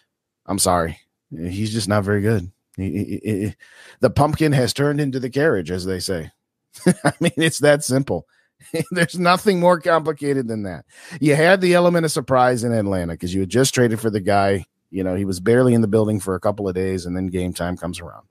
I'm 0.46 0.60
sorry. 0.60 1.00
He's 1.32 1.74
just 1.74 1.88
not 1.88 2.04
very 2.04 2.22
good. 2.22 2.52
He, 2.78 2.90
he, 2.90 3.22
he, 3.24 3.56
the 4.02 4.10
pumpkin 4.10 4.52
has 4.52 4.74
turned 4.74 5.00
into 5.00 5.20
the 5.20 5.30
carriage, 5.30 5.72
as 5.72 5.86
they 5.86 6.00
say. 6.00 6.32
I 7.04 7.14
mean, 7.20 7.32
it's 7.38 7.60
that 7.60 7.84
simple. 7.84 8.28
There's 8.92 9.18
nothing 9.18 9.60
more 9.60 9.80
complicated 9.80 10.48
than 10.48 10.64
that. 10.64 10.86
You 11.20 11.36
had 11.36 11.62
the 11.62 11.74
element 11.74 12.06
of 12.06 12.12
surprise 12.12 12.64
in 12.64 12.74
Atlanta 12.74 13.14
because 13.14 13.34
you 13.34 13.42
had 13.42 13.50
just 13.50 13.74
traded 13.74 14.00
for 14.00 14.10
the 14.10 14.20
guy. 14.20 14.66
You 14.92 15.04
know, 15.04 15.16
he 15.16 15.26
was 15.26 15.40
barely 15.40 15.74
in 15.74 15.82
the 15.82 15.88
building 15.88 16.20
for 16.20 16.36
a 16.36 16.40
couple 16.40 16.68
of 16.68 16.76
days, 16.76 17.06
and 17.06 17.16
then 17.16 17.28
game 17.28 17.54
time 17.54 17.78
comes 17.78 18.00
around. 18.00 18.28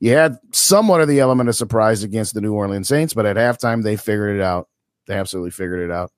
You 0.00 0.12
had 0.12 0.38
somewhat 0.52 1.00
of 1.00 1.08
the 1.08 1.20
element 1.20 1.48
of 1.48 1.56
surprise 1.56 2.02
against 2.02 2.34
the 2.34 2.40
New 2.40 2.54
Orleans 2.54 2.88
Saints, 2.88 3.14
but 3.14 3.26
at 3.26 3.36
halftime, 3.36 3.82
they 3.82 3.96
figured 3.96 4.36
it 4.36 4.42
out. 4.42 4.68
They 5.06 5.14
absolutely 5.14 5.50
figured 5.50 5.80
it 5.80 5.90
out. 5.90 6.12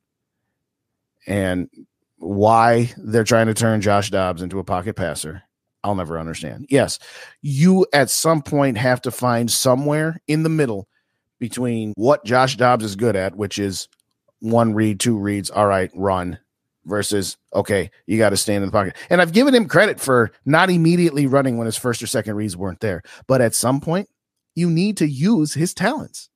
And 1.26 1.71
why 2.19 2.92
they're 2.97 3.25
trying 3.25 3.47
to 3.47 3.54
turn 3.54 3.80
Josh 3.80 4.11
Dobbs 4.11 4.42
into 4.42 4.59
a 4.59 4.64
pocket 4.64 4.97
passer, 4.97 5.42
I'll 5.83 5.95
never 5.95 6.19
understand. 6.19 6.67
Yes, 6.69 6.99
you 7.43 7.87
at 7.93 8.11
some 8.11 8.43
point 8.43 8.77
have 8.77 9.01
to 9.03 9.11
find 9.11 9.51
somewhere 9.51 10.21
in 10.27 10.43
the 10.43 10.49
middle 10.49 10.89
between 11.39 11.95
what 11.97 12.25
Josh 12.25 12.57
Dobbs 12.57 12.85
is 12.85 12.97
good 12.97 13.17
at, 13.17 13.35
which 13.35 13.59
is 13.59 13.89
one 14.41 14.75
read, 14.75 15.01
two 15.01 15.17
reads, 15.17 15.51
all 15.51 15.67
right, 15.67 15.91
run, 15.95 16.39
versus 16.85 17.37
okay, 17.55 17.91
you 18.07 18.19
got 18.19 18.31
to 18.31 18.37
stand 18.37 18.63
in 18.63 18.69
the 18.69 18.73
pocket. 18.73 18.97
And 19.09 19.21
I've 19.21 19.33
given 19.33 19.55
him 19.55 19.69
credit 19.69 20.01
for 20.01 20.33
not 20.45 20.71
immediately 20.71 21.27
running 21.27 21.57
when 21.57 21.67
his 21.67 21.77
first 21.77 22.03
or 22.03 22.07
second 22.07 22.35
reads 22.35 22.57
weren't 22.57 22.81
there, 22.81 23.03
but 23.27 23.41
at 23.41 23.55
some 23.55 23.81
point, 23.81 24.09
you 24.55 24.69
need 24.69 24.97
to 24.99 25.07
use 25.07 25.55
his 25.55 25.73
talents. 25.75 26.29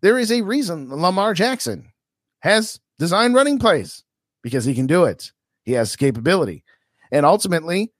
There 0.00 0.18
is 0.18 0.30
a 0.30 0.42
reason 0.42 0.90
Lamar 0.90 1.34
Jackson 1.34 1.92
has 2.40 2.80
designed 2.98 3.34
running 3.34 3.58
plays 3.58 4.04
because 4.42 4.64
he 4.64 4.74
can 4.74 4.86
do 4.86 5.04
it. 5.04 5.32
He 5.64 5.72
has 5.72 5.96
capability. 5.96 6.64
And 7.10 7.24
ultimately, 7.24 7.92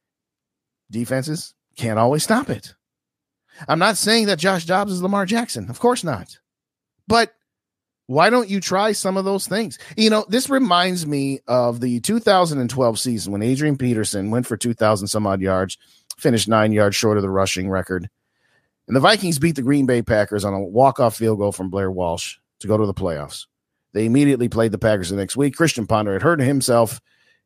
defenses 0.91 1.55
can't 1.77 1.99
always 1.99 2.23
stop 2.25 2.51
it. 2.51 2.75
I'm 3.67 3.79
not 3.79 3.97
saying 3.97 4.27
that 4.27 4.39
Josh 4.39 4.67
Dobbs 4.67 4.93
is 4.93 5.03
Lamar 5.03 5.27
Jackson. 5.27 5.69
Of 5.69 5.81
course 5.81 6.05
not. 6.05 6.39
But 7.07 7.33
why 8.07 8.31
don't 8.31 8.49
you 8.49 8.61
try 8.61 8.93
some 8.93 9.17
of 9.17 9.25
those 9.25 9.47
things? 9.47 9.79
You 9.97 10.11
know, 10.11 10.25
this 10.29 10.49
reminds 10.49 11.07
me 11.07 11.41
of 11.47 11.81
the 11.81 12.01
2012 12.01 12.99
season 12.99 13.33
when 13.33 13.43
Adrian 13.43 13.77
Peterson 13.77 14.31
went 14.31 14.47
for 14.47 14.57
2,000 14.57 15.09
some 15.09 15.27
odd 15.27 15.41
yards, 15.41 15.77
finished 16.17 16.49
nine 16.49 16.73
yards 16.73 16.97
short 16.97 17.19
of 17.19 17.23
the 17.23 17.31
rushing 17.31 17.69
record. 17.69 18.09
And 18.87 18.97
the 18.97 19.01
Vikings 19.01 19.39
beat 19.39 19.57
the 19.57 19.63
Green 19.63 19.87
Bay 19.87 20.01
Packers 20.03 20.45
on 20.45 20.55
a 20.55 20.61
walk-off 20.61 21.17
field 21.17 21.39
goal 21.39 21.53
from 21.53 21.69
Blair 21.69 21.91
Walsh 21.91 22.37
to 22.61 22.67
go 22.67 22.79
to 22.79 22.87
the 22.87 22.95
playoffs. 22.95 23.47
They 23.93 24.07
immediately 24.07 24.49
played 24.49 24.73
the 24.73 24.79
Packers 24.79 25.11
the 25.11 25.17
next 25.17 25.37
week. 25.37 25.57
Christian 25.57 25.87
Ponder 25.87 26.15
had 26.15 26.23
hurt 26.23 26.41
himself 26.41 27.01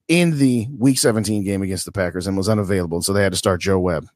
in 0.09 0.39
the 0.39 0.67
Week 0.77 0.99
17 0.99 1.45
game 1.45 1.63
against 1.63 1.85
the 1.85 1.93
Packers 1.93 2.27
and 2.27 2.37
was 2.37 2.49
unavailable, 2.49 3.03
so 3.03 3.13
they 3.13 3.23
had 3.23 3.33
to 3.33 3.39
start 3.39 3.61
Joe 3.61 3.79
Webb, 3.79 4.09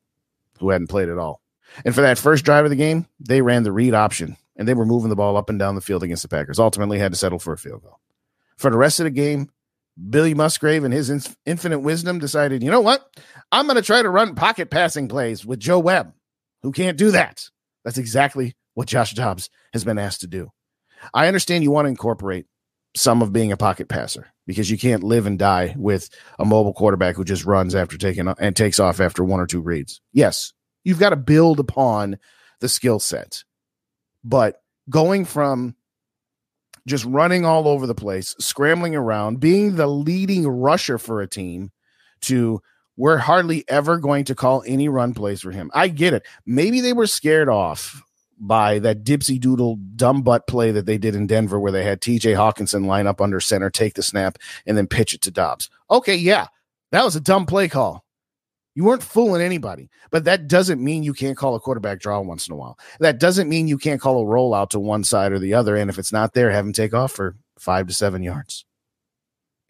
who 0.59 0.71
hadn't 0.71 0.89
played 0.89 1.09
at 1.09 1.19
all. 1.19 1.41
And 1.85 1.95
for 1.95 2.01
that 2.01 2.19
first 2.19 2.45
drive 2.45 2.65
of 2.65 2.71
the 2.71 2.77
game, 2.77 3.07
they 3.21 3.43
ran 3.43 3.63
the 3.63 3.73
read 3.73 3.95
option 3.95 4.37
and 4.57 4.67
they 4.67 4.75
were 4.75 4.87
moving 4.87 5.11
the 5.11 5.17
ball 5.17 5.37
up 5.37 5.51
and 5.51 5.59
down 5.59 5.75
the 5.75 5.81
field 5.81 6.03
against 6.03 6.23
the 6.23 6.29
Packers. 6.29 6.59
Ultimately, 6.59 6.99
had 6.99 7.13
to 7.13 7.19
settle 7.19 7.39
for 7.39 7.53
a 7.53 7.59
field 7.59 7.83
goal. 7.83 8.01
For 8.57 8.71
the 8.71 8.79
rest 8.79 9.01
of 9.01 9.05
the 9.05 9.11
game, 9.11 9.51
Billy 10.11 10.35
Musgrave 10.35 10.85
and 10.85 10.95
his 10.95 11.37
infinite 11.45 11.81
wisdom 11.81 12.19
decided, 12.19 12.63
you 12.63 12.71
know 12.71 12.81
what? 12.81 13.07
I'm 13.53 13.67
going 13.67 13.77
to 13.77 13.83
try 13.83 14.03
to 14.03 14.09
run 14.09 14.35
pocket 14.35 14.71
passing 14.71 15.09
plays 15.09 15.45
with 15.45 15.61
Joe 15.61 15.79
Webb, 15.79 16.13
who 16.63 16.73
can't 16.73 16.99
do 16.99 17.11
that. 17.11 17.49
That's 17.85 17.99
exactly 17.99 18.57
what 18.75 18.89
Josh 18.89 19.13
Dobbs 19.13 19.51
has 19.73 19.85
been 19.85 19.99
asked 19.99 20.21
to 20.23 20.27
do. 20.27 20.51
I 21.13 21.29
understand 21.29 21.65
you 21.65 21.71
want 21.71 21.87
to 21.87 21.91
incorporate 21.91 22.47
some 22.97 23.23
of 23.23 23.33
being 23.33 23.53
a 23.53 23.57
pocket 23.57 23.89
passer 23.89 24.27
because 24.47 24.71
you 24.71 24.79
can't 24.79 25.05
live 25.05 25.27
and 25.27 25.39
die 25.39 25.75
with 25.79 26.09
a 26.39 26.45
mobile 26.45 26.73
quarterback 26.73 27.15
who 27.15 27.25
just 27.25 27.45
runs 27.45 27.75
after 27.75 27.97
taking 27.97 28.27
and 28.27 28.57
takes 28.57 28.81
off 28.81 29.01
after 29.01 29.23
one 29.23 29.39
or 29.39 29.47
two 29.47 29.61
reads. 29.61 30.01
Yes, 30.13 30.53
You've 30.87 31.01
got 31.01 31.11
to 31.11 31.17
build 31.17 31.59
upon 31.59 32.17
the 32.61 32.69
skill 32.69 33.01
set. 33.01 33.43
But 34.23 34.63
going 34.89 35.25
from 35.25 35.75
just 36.87 37.05
running 37.05 37.45
all 37.45 37.67
over 37.67 37.89
the 37.89 37.95
place, 37.95 38.37
scrambling 38.39 38.95
around, 38.95 39.41
being 39.41 39.75
the 39.75 39.89
leading 39.89 40.47
rusher 40.47 40.97
for 40.97 41.21
a 41.21 41.27
team 41.27 41.73
to 42.23 42.63
we're 42.97 43.19
hardly 43.19 43.65
ever 43.69 43.99
going 43.99 44.27
to 44.27 44.37
call 44.37 44.63
any 44.65 44.89
run 44.89 45.13
plays 45.13 45.41
for 45.41 45.51
him. 45.51 45.73
I 45.75 45.89
get 45.89 46.15
it. 46.15 46.25
Maybe 46.47 46.81
they 46.81 46.93
were 46.93 47.09
scared 47.09 47.49
off 47.49 48.01
by 48.39 48.79
that 48.81 49.05
dipsy 49.05 49.41
doodle 49.41 49.77
dumb 49.97 50.23
butt 50.23 50.47
play 50.47 50.71
that 50.71 50.87
they 50.87 50.99
did 50.99 51.15
in 51.15 51.27
Denver 51.27 51.59
where 51.59 51.73
they 51.73 51.85
had 51.85 52.01
TJ 52.01 52.37
Hockenson 52.37 52.87
line 52.87 53.07
up 53.07 53.21
under 53.21 53.41
center, 53.41 53.71
take 53.71 53.95
the 53.95 54.03
snap, 54.03 54.39
and 54.67 54.77
then 54.77 54.87
pitch 54.87 55.15
it 55.15 55.23
to 55.23 55.31
Dobbs. 55.31 55.71
Okay, 55.91 56.17
yeah, 56.17 56.47
that 56.93 57.05
was 57.05 57.17
a 57.17 57.21
dumb 57.21 57.47
play 57.47 57.69
call. 57.69 58.05
You 58.75 58.85
weren't 58.85 59.03
fooling 59.03 59.41
anybody, 59.41 59.89
but 60.11 60.25
that 60.25 60.49
doesn't 60.49 60.85
mean 60.85 61.03
you 61.03 61.15
can't 61.15 61.37
call 61.37 61.55
a 61.55 61.61
quarterback 61.61 61.99
draw 61.99 62.21
once 62.21 62.47
in 62.47 62.53
a 62.53 62.57
while. 62.57 62.79
That 63.01 63.19
doesn't 63.19 63.49
mean 63.49 63.69
you 63.69 63.79
can't 63.79 64.03
call 64.03 64.21
a 64.21 64.27
rollout 64.27 64.69
to 64.71 64.81
one 64.81 65.03
side 65.03 65.33
or 65.33 65.39
the 65.39 65.55
other. 65.55 65.77
And 65.77 65.89
if 65.89 65.99
it's 65.99 66.13
not 66.13 66.35
there, 66.35 66.51
have 66.51 66.67
him 66.67 66.75
take 66.75 66.93
off 66.93 67.13
for 67.13 67.37
five 67.59 67.87
to 67.87 67.95
seven 67.95 68.23
yards. 68.23 68.67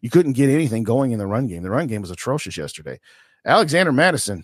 You 0.01 0.09
couldn't 0.09 0.33
get 0.33 0.49
anything 0.49 0.83
going 0.83 1.11
in 1.11 1.19
the 1.19 1.25
run 1.25 1.47
game. 1.47 1.63
The 1.63 1.69
run 1.69 1.87
game 1.87 2.01
was 2.01 2.11
atrocious 2.11 2.57
yesterday. 2.57 2.99
Alexander 3.45 3.93
Mattison 3.93 4.43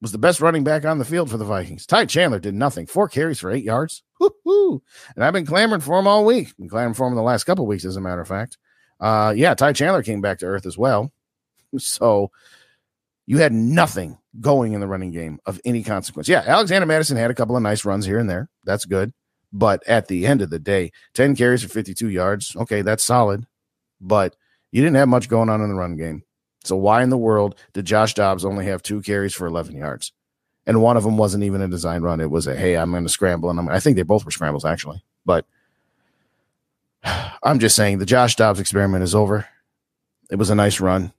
was 0.00 0.12
the 0.12 0.18
best 0.18 0.40
running 0.40 0.64
back 0.64 0.84
on 0.84 0.98
the 0.98 1.04
field 1.04 1.30
for 1.30 1.36
the 1.36 1.44
Vikings. 1.44 1.86
Ty 1.86 2.06
Chandler 2.06 2.38
did 2.38 2.54
nothing. 2.54 2.86
Four 2.86 3.08
carries 3.08 3.40
for 3.40 3.50
eight 3.50 3.64
yards. 3.64 4.02
Woo-hoo. 4.20 4.82
And 5.14 5.24
I've 5.24 5.32
been 5.32 5.46
clamoring 5.46 5.80
for 5.80 5.98
him 5.98 6.06
all 6.06 6.24
week. 6.24 6.56
Been 6.56 6.68
clamoring 6.68 6.94
for 6.94 7.08
him 7.08 7.14
the 7.14 7.22
last 7.22 7.44
couple 7.44 7.66
weeks, 7.66 7.84
as 7.84 7.96
a 7.96 8.00
matter 8.00 8.20
of 8.20 8.28
fact. 8.28 8.58
Uh, 9.00 9.32
yeah, 9.36 9.54
Ty 9.54 9.72
Chandler 9.72 10.02
came 10.02 10.20
back 10.20 10.38
to 10.38 10.46
earth 10.46 10.66
as 10.66 10.78
well. 10.78 11.12
So 11.78 12.30
you 13.26 13.38
had 13.38 13.52
nothing 13.52 14.16
going 14.40 14.72
in 14.72 14.80
the 14.80 14.86
running 14.86 15.10
game 15.10 15.40
of 15.44 15.60
any 15.64 15.82
consequence. 15.82 16.28
Yeah, 16.28 16.42
Alexander 16.46 16.86
Mattison 16.86 17.16
had 17.16 17.30
a 17.30 17.34
couple 17.34 17.56
of 17.56 17.62
nice 17.62 17.84
runs 17.84 18.06
here 18.06 18.18
and 18.18 18.30
there. 18.30 18.48
That's 18.64 18.84
good. 18.84 19.12
But 19.52 19.86
at 19.86 20.08
the 20.08 20.26
end 20.26 20.42
of 20.42 20.50
the 20.50 20.58
day, 20.58 20.92
10 21.14 21.36
carries 21.36 21.62
for 21.62 21.68
52 21.68 22.08
yards. 22.08 22.54
Okay, 22.56 22.82
that's 22.82 23.04
solid. 23.04 23.46
But 24.00 24.36
you 24.70 24.80
didn't 24.80 24.96
have 24.96 25.08
much 25.08 25.28
going 25.28 25.48
on 25.48 25.60
in 25.60 25.68
the 25.68 25.74
run 25.74 25.96
game. 25.96 26.22
So 26.66 26.76
why 26.76 27.02
in 27.02 27.10
the 27.10 27.16
world 27.16 27.54
did 27.72 27.84
Josh 27.84 28.14
Dobbs 28.14 28.44
only 28.44 28.66
have 28.66 28.82
two 28.82 29.02
carries 29.02 29.34
for 29.34 29.46
11 29.46 29.76
yards? 29.76 30.12
And 30.66 30.82
one 30.82 30.96
of 30.96 31.04
them 31.04 31.16
wasn't 31.16 31.44
even 31.44 31.62
a 31.62 31.68
design 31.68 32.02
run. 32.02 32.20
It 32.20 32.30
was 32.30 32.46
a, 32.46 32.56
hey, 32.56 32.76
I'm 32.76 32.90
going 32.90 33.04
to 33.04 33.08
scramble. 33.08 33.50
And 33.50 33.58
I'm, 33.58 33.68
I 33.68 33.78
think 33.78 33.96
they 33.96 34.02
both 34.02 34.24
were 34.24 34.32
scrambles, 34.32 34.64
actually. 34.64 35.02
But 35.24 35.46
I'm 37.42 37.60
just 37.60 37.76
saying 37.76 37.98
the 37.98 38.06
Josh 38.06 38.36
Dobbs 38.36 38.60
experiment 38.60 39.04
is 39.04 39.14
over. 39.14 39.46
It 40.30 40.36
was 40.36 40.50
a 40.50 40.56
nice 40.56 40.80
run. 40.80 41.12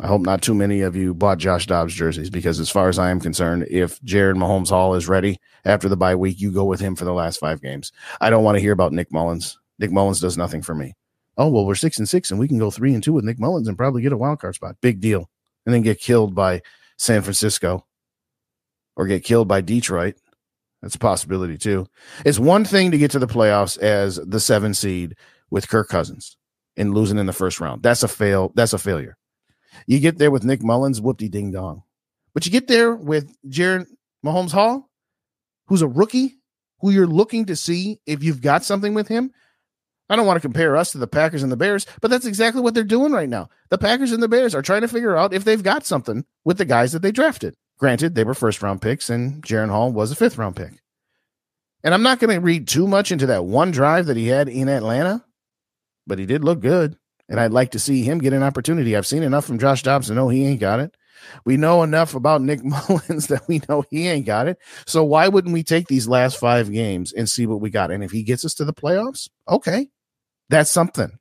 I 0.00 0.06
hope 0.06 0.22
not 0.22 0.42
too 0.42 0.54
many 0.54 0.82
of 0.82 0.94
you 0.94 1.12
bought 1.12 1.38
Josh 1.38 1.66
Dobbs 1.66 1.92
jerseys 1.92 2.30
because, 2.30 2.60
as 2.60 2.70
far 2.70 2.88
as 2.88 3.00
I 3.00 3.10
am 3.10 3.18
concerned, 3.18 3.66
if 3.68 4.00
Jaren 4.02 4.36
Mahomes 4.36 4.68
Hall 4.68 4.94
is 4.94 5.08
ready 5.08 5.40
after 5.64 5.88
the 5.88 5.96
bye 5.96 6.14
week, 6.14 6.40
you 6.40 6.52
go 6.52 6.64
with 6.64 6.78
him 6.78 6.94
for 6.94 7.04
the 7.04 7.12
last 7.12 7.38
five 7.38 7.60
games. 7.60 7.90
I 8.20 8.30
don't 8.30 8.44
want 8.44 8.56
to 8.56 8.60
hear 8.60 8.72
about 8.72 8.92
Nick 8.92 9.12
Mullens. 9.12 9.58
Nick 9.80 9.90
Mullens 9.90 10.20
does 10.20 10.38
nothing 10.38 10.62
for 10.62 10.74
me. 10.74 10.94
Oh 11.38 11.48
well, 11.48 11.64
we're 11.64 11.76
six 11.76 11.98
and 11.98 12.08
six, 12.08 12.30
and 12.30 12.38
we 12.38 12.48
can 12.48 12.58
go 12.58 12.70
three 12.70 12.92
and 12.92 13.02
two 13.02 13.12
with 13.12 13.24
Nick 13.24 13.38
Mullens 13.38 13.68
and 13.68 13.78
probably 13.78 14.02
get 14.02 14.12
a 14.12 14.16
wild 14.16 14.40
card 14.40 14.56
spot. 14.56 14.76
Big 14.82 15.00
deal, 15.00 15.30
and 15.64 15.74
then 15.74 15.82
get 15.82 16.00
killed 16.00 16.34
by 16.34 16.60
San 16.98 17.22
Francisco 17.22 17.86
or 18.96 19.06
get 19.06 19.24
killed 19.24 19.48
by 19.48 19.60
Detroit. 19.60 20.16
That's 20.82 20.96
a 20.96 20.98
possibility 20.98 21.56
too. 21.56 21.86
It's 22.24 22.38
one 22.38 22.64
thing 22.64 22.90
to 22.90 22.98
get 22.98 23.12
to 23.12 23.18
the 23.18 23.26
playoffs 23.26 23.78
as 23.78 24.16
the 24.16 24.40
seven 24.40 24.74
seed 24.74 25.14
with 25.50 25.68
Kirk 25.68 25.88
Cousins 25.88 26.36
and 26.76 26.94
losing 26.94 27.18
in 27.18 27.26
the 27.26 27.32
first 27.32 27.60
round. 27.60 27.82
That's 27.82 28.02
a 28.02 28.08
fail. 28.08 28.52
That's 28.54 28.72
a 28.72 28.78
failure. 28.78 29.16
You 29.86 30.00
get 30.00 30.18
there 30.18 30.30
with 30.30 30.44
Nick 30.44 30.62
Mullens, 30.62 31.00
whoopty 31.00 31.30
ding 31.30 31.52
dong. 31.52 31.82
But 32.34 32.46
you 32.46 32.52
get 32.52 32.68
there 32.68 32.94
with 32.94 33.34
Jaren 33.48 33.86
Mahomes 34.24 34.52
Hall, 34.52 34.88
who's 35.66 35.82
a 35.82 35.88
rookie, 35.88 36.36
who 36.80 36.90
you're 36.90 37.06
looking 37.06 37.46
to 37.46 37.56
see 37.56 38.00
if 38.06 38.22
you've 38.22 38.40
got 38.40 38.64
something 38.64 38.94
with 38.94 39.08
him. 39.08 39.32
I 40.08 40.16
don't 40.16 40.26
want 40.26 40.36
to 40.36 40.46
compare 40.46 40.76
us 40.76 40.92
to 40.92 40.98
the 40.98 41.06
Packers 41.06 41.42
and 41.42 41.52
the 41.52 41.56
Bears, 41.56 41.86
but 42.00 42.10
that's 42.10 42.26
exactly 42.26 42.62
what 42.62 42.74
they're 42.74 42.84
doing 42.84 43.12
right 43.12 43.28
now. 43.28 43.48
The 43.68 43.78
Packers 43.78 44.12
and 44.12 44.22
the 44.22 44.28
Bears 44.28 44.54
are 44.54 44.62
trying 44.62 44.80
to 44.80 44.88
figure 44.88 45.16
out 45.16 45.34
if 45.34 45.44
they've 45.44 45.62
got 45.62 45.84
something 45.84 46.24
with 46.44 46.58
the 46.58 46.64
guys 46.64 46.92
that 46.92 47.02
they 47.02 47.12
drafted. 47.12 47.54
Granted, 47.78 48.14
they 48.14 48.24
were 48.24 48.34
first 48.34 48.62
round 48.62 48.82
picks, 48.82 49.10
and 49.10 49.42
Jaren 49.42 49.70
Hall 49.70 49.92
was 49.92 50.10
a 50.10 50.16
fifth 50.16 50.38
round 50.38 50.56
pick. 50.56 50.80
And 51.84 51.94
I'm 51.94 52.02
not 52.02 52.18
going 52.18 52.34
to 52.34 52.40
read 52.40 52.66
too 52.66 52.88
much 52.88 53.12
into 53.12 53.26
that 53.26 53.44
one 53.44 53.70
drive 53.70 54.06
that 54.06 54.16
he 54.16 54.26
had 54.26 54.48
in 54.48 54.68
Atlanta, 54.68 55.24
but 56.06 56.18
he 56.18 56.26
did 56.26 56.42
look 56.42 56.60
good 56.60 56.96
and 57.28 57.38
I'd 57.38 57.52
like 57.52 57.72
to 57.72 57.78
see 57.78 58.02
him 58.02 58.18
get 58.18 58.32
an 58.32 58.42
opportunity. 58.42 58.96
I've 58.96 59.06
seen 59.06 59.22
enough 59.22 59.44
from 59.44 59.58
Josh 59.58 59.82
Dobbs 59.82 60.06
to 60.08 60.14
know 60.14 60.28
he 60.28 60.46
ain't 60.46 60.60
got 60.60 60.80
it. 60.80 60.94
We 61.44 61.56
know 61.56 61.82
enough 61.82 62.14
about 62.14 62.42
Nick 62.42 62.60
Mullens 62.64 63.26
that 63.28 63.46
we 63.48 63.60
know 63.68 63.84
he 63.90 64.08
ain't 64.08 64.26
got 64.26 64.48
it. 64.48 64.58
So 64.86 65.04
why 65.04 65.28
wouldn't 65.28 65.52
we 65.52 65.62
take 65.62 65.88
these 65.88 66.08
last 66.08 66.38
five 66.38 66.72
games 66.72 67.12
and 67.12 67.28
see 67.28 67.46
what 67.46 67.60
we 67.60 67.70
got? 67.70 67.90
And 67.90 68.02
if 68.02 68.10
he 68.10 68.22
gets 68.22 68.44
us 68.44 68.54
to 68.54 68.64
the 68.64 68.72
playoffs, 68.72 69.28
okay, 69.48 69.88
That's 70.48 70.70
something. 70.70 71.18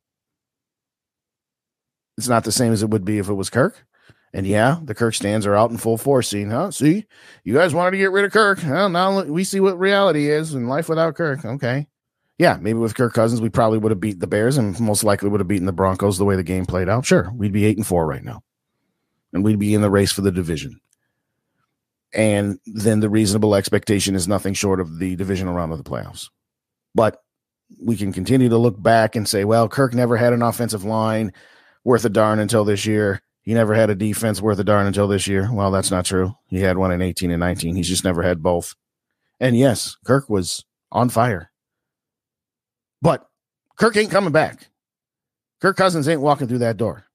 It's 2.18 2.28
not 2.28 2.44
the 2.44 2.52
same 2.52 2.74
as 2.74 2.82
it 2.82 2.90
would 2.90 3.06
be 3.06 3.20
if 3.20 3.30
it 3.30 3.34
was 3.34 3.50
Kirk. 3.50 3.86
And 4.34 4.46
yeah, 4.46 4.80
the 4.84 4.96
Kirk 4.96 5.14
stands 5.14 5.46
are 5.46 5.56
out 5.56 5.72
in 5.72 5.78
full 5.78 5.98
force. 5.98 6.28
Seeing, 6.30 6.50
huh? 6.52 6.72
See, 6.72 7.06
you 7.44 7.54
guys 7.54 7.74
wanted 7.74 7.92
to 7.92 7.98
get 7.98 8.12
rid 8.12 8.26
of 8.26 8.32
Kirk. 8.32 8.60
Well, 8.64 8.90
now 8.90 9.24
we 9.24 9.44
see 9.44 9.60
what 9.60 9.80
reality 9.80 10.30
is 10.30 10.54
in 10.54 10.68
life 10.68 10.90
without 10.90 11.16
Kirk. 11.16 11.46
Okay. 11.46 11.88
Yeah, 12.38 12.58
maybe 12.62 12.78
with 12.78 12.94
Kirk 12.96 13.14
Cousins, 13.14 13.42
we 13.42 13.50
probably 13.50 13.80
would 13.80 13.92
have 13.92 14.00
beat 14.00 14.20
the 14.20 14.28
Bears 14.28 14.58
and 14.58 14.80
most 14.80 15.04
likely 15.04 15.30
would 15.30 15.40
have 15.40 15.48
beaten 15.48 15.66
the 15.66 15.72
Broncos 15.72 16.20
the 16.20 16.26
way 16.26 16.36
the 16.36 16.44
game 16.44 16.68
played 16.68 16.88
out. 16.88 17.06
Sure, 17.06 17.32
we'd 17.36 17.52
be 17.52 17.66
eight 17.66 17.78
and 17.78 17.88
four 17.88 18.06
right 18.06 18.24
now. 18.24 18.44
And 19.34 19.44
we'd 19.44 19.60
be 19.60 19.74
in 19.74 19.82
the 19.82 19.90
race 19.90 20.12
for 20.12 20.22
the 20.22 20.32
division. 20.32 20.80
And 22.14 22.60
then 22.66 23.00
the 23.00 23.10
reasonable 23.10 23.56
expectation 23.56 24.16
is 24.16 24.28
nothing 24.28 24.54
short 24.54 24.80
of 24.80 25.00
the 25.00 25.16
divisional 25.16 25.54
round 25.54 25.72
of 25.72 25.84
the 25.84 25.90
playoffs. 25.90 26.30
But 26.94 27.22
we 27.80 27.98
can 27.98 28.14
continue 28.14 28.50
to 28.50 28.58
look 28.58 28.82
back 28.82 29.16
and 29.16 29.28
say, 29.28 29.44
well, 29.44 29.68
Kirk 29.68 29.94
never 29.94 30.18
had 30.18 30.34
an 30.34 30.42
offensive 30.42 30.84
line 30.84 31.34
worth 31.84 32.06
a 32.06 32.10
darn 32.10 32.40
until 32.40 32.66
this 32.66 32.86
year. 32.86 33.22
He 33.42 33.54
never 33.54 33.74
had 33.74 33.90
a 33.90 33.96
defense 33.96 34.42
worth 34.42 34.60
a 34.60 34.64
darn 34.64 34.88
until 34.88 35.08
this 35.08 35.28
year. 35.28 35.50
Well, 35.52 35.72
that's 35.72 35.92
not 35.92 36.06
true. 36.06 36.36
He 36.48 36.60
had 36.60 36.78
one 36.78 36.92
in 36.92 37.02
18 37.02 37.32
and 37.32 37.40
19. 37.40 37.76
He's 37.76 37.88
just 37.88 38.04
never 38.04 38.22
had 38.22 38.44
both. 38.44 38.76
And 39.40 39.58
yes, 39.58 39.96
Kirk 40.06 40.30
was 40.30 40.66
on 40.92 41.10
fire. 41.10 41.52
But 43.02 43.28
Kirk 43.78 43.96
ain't 43.96 44.12
coming 44.12 44.34
back. 44.34 44.70
Kirk 45.62 45.78
Cousins 45.78 46.08
ain't 46.08 46.22
walking 46.22 46.48
through 46.48 46.60
that 46.60 46.78
door. 46.78 47.06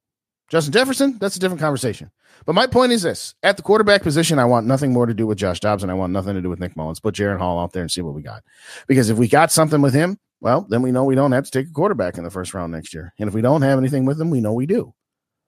Justin 0.48 0.72
Jefferson, 0.72 1.18
that's 1.18 1.36
a 1.36 1.38
different 1.38 1.60
conversation. 1.60 2.10
But 2.44 2.54
my 2.54 2.66
point 2.66 2.92
is 2.92 3.02
this 3.02 3.34
at 3.42 3.56
the 3.56 3.62
quarterback 3.62 4.02
position, 4.02 4.38
I 4.38 4.44
want 4.44 4.66
nothing 4.66 4.92
more 4.92 5.06
to 5.06 5.14
do 5.14 5.26
with 5.26 5.38
Josh 5.38 5.60
Dobbs 5.60 5.82
and 5.82 5.92
I 5.92 5.94
want 5.94 6.12
nothing 6.12 6.34
to 6.34 6.40
do 6.40 6.48
with 6.48 6.60
Nick 6.60 6.76
Mullens. 6.76 7.00
Put 7.00 7.14
Jaren 7.14 7.38
Hall 7.38 7.58
out 7.58 7.72
there 7.72 7.82
and 7.82 7.90
see 7.90 8.00
what 8.00 8.14
we 8.14 8.22
got. 8.22 8.42
Because 8.86 9.10
if 9.10 9.18
we 9.18 9.28
got 9.28 9.52
something 9.52 9.80
with 9.80 9.94
him, 9.94 10.18
well, 10.42 10.66
then 10.68 10.82
we 10.82 10.90
know 10.90 11.04
we 11.04 11.14
don't 11.14 11.30
have 11.30 11.44
to 11.44 11.50
take 11.52 11.68
a 11.68 11.72
quarterback 11.72 12.18
in 12.18 12.24
the 12.24 12.30
first 12.30 12.52
round 12.52 12.72
next 12.72 12.92
year. 12.92 13.14
And 13.16 13.28
if 13.28 13.34
we 13.34 13.42
don't 13.42 13.62
have 13.62 13.78
anything 13.78 14.04
with 14.04 14.20
him, 14.20 14.28
we 14.28 14.40
know 14.40 14.52
we 14.52 14.66
do. 14.66 14.92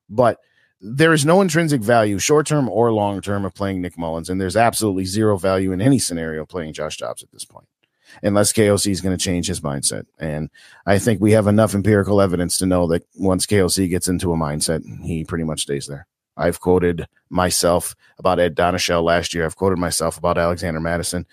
But 0.09 0.39
there 0.81 1.13
is 1.13 1.27
no 1.27 1.41
intrinsic 1.41 1.81
value, 1.81 2.21
short 2.21 2.47
term 2.47 2.69
or 2.69 2.93
long 2.93 3.21
term, 3.21 3.45
of 3.45 3.55
playing 3.55 3.83
Nick 3.83 3.99
Mullens. 3.99 4.31
and 4.31 4.41
there's 4.41 4.57
absolutely 4.57 5.05
zero 5.05 5.37
value 5.37 5.73
in 5.73 5.81
any 5.81 5.99
scenario 5.99 6.47
playing 6.47 6.75
Josh 6.75 6.97
Dobbs 6.99 7.25
at 7.25 7.33
this 7.33 7.45
point, 7.45 7.67
unless 8.23 8.53
KOC 8.53 8.93
is 8.93 9.01
going 9.01 9.17
to 9.17 9.23
change 9.23 9.49
his 9.49 9.61
mindset. 9.61 10.07
And 10.21 10.49
I 10.87 11.01
think 11.01 11.21
we 11.21 11.33
have 11.33 11.49
enough 11.49 11.75
empirical 11.75 12.21
evidence 12.21 12.57
to 12.59 12.67
know 12.67 12.87
that 12.87 13.05
once 13.17 13.47
KOC 13.47 13.91
gets 13.91 14.07
into 14.07 14.33
a 14.33 14.37
mindset, 14.37 14.85
he 15.03 15.25
pretty 15.25 15.45
much 15.45 15.63
stays 15.63 15.89
there. 15.89 16.07
I've 16.37 16.61
quoted 16.61 17.09
myself 17.31 17.97
about 18.17 18.39
Ed 18.39 18.55
Donatell 18.55 19.03
last 19.03 19.35
year. 19.35 19.45
I've 19.45 19.57
quoted 19.57 19.79
myself 19.81 20.19
about 20.19 20.39
Alexander 20.39 20.79
Mattison. 20.79 21.27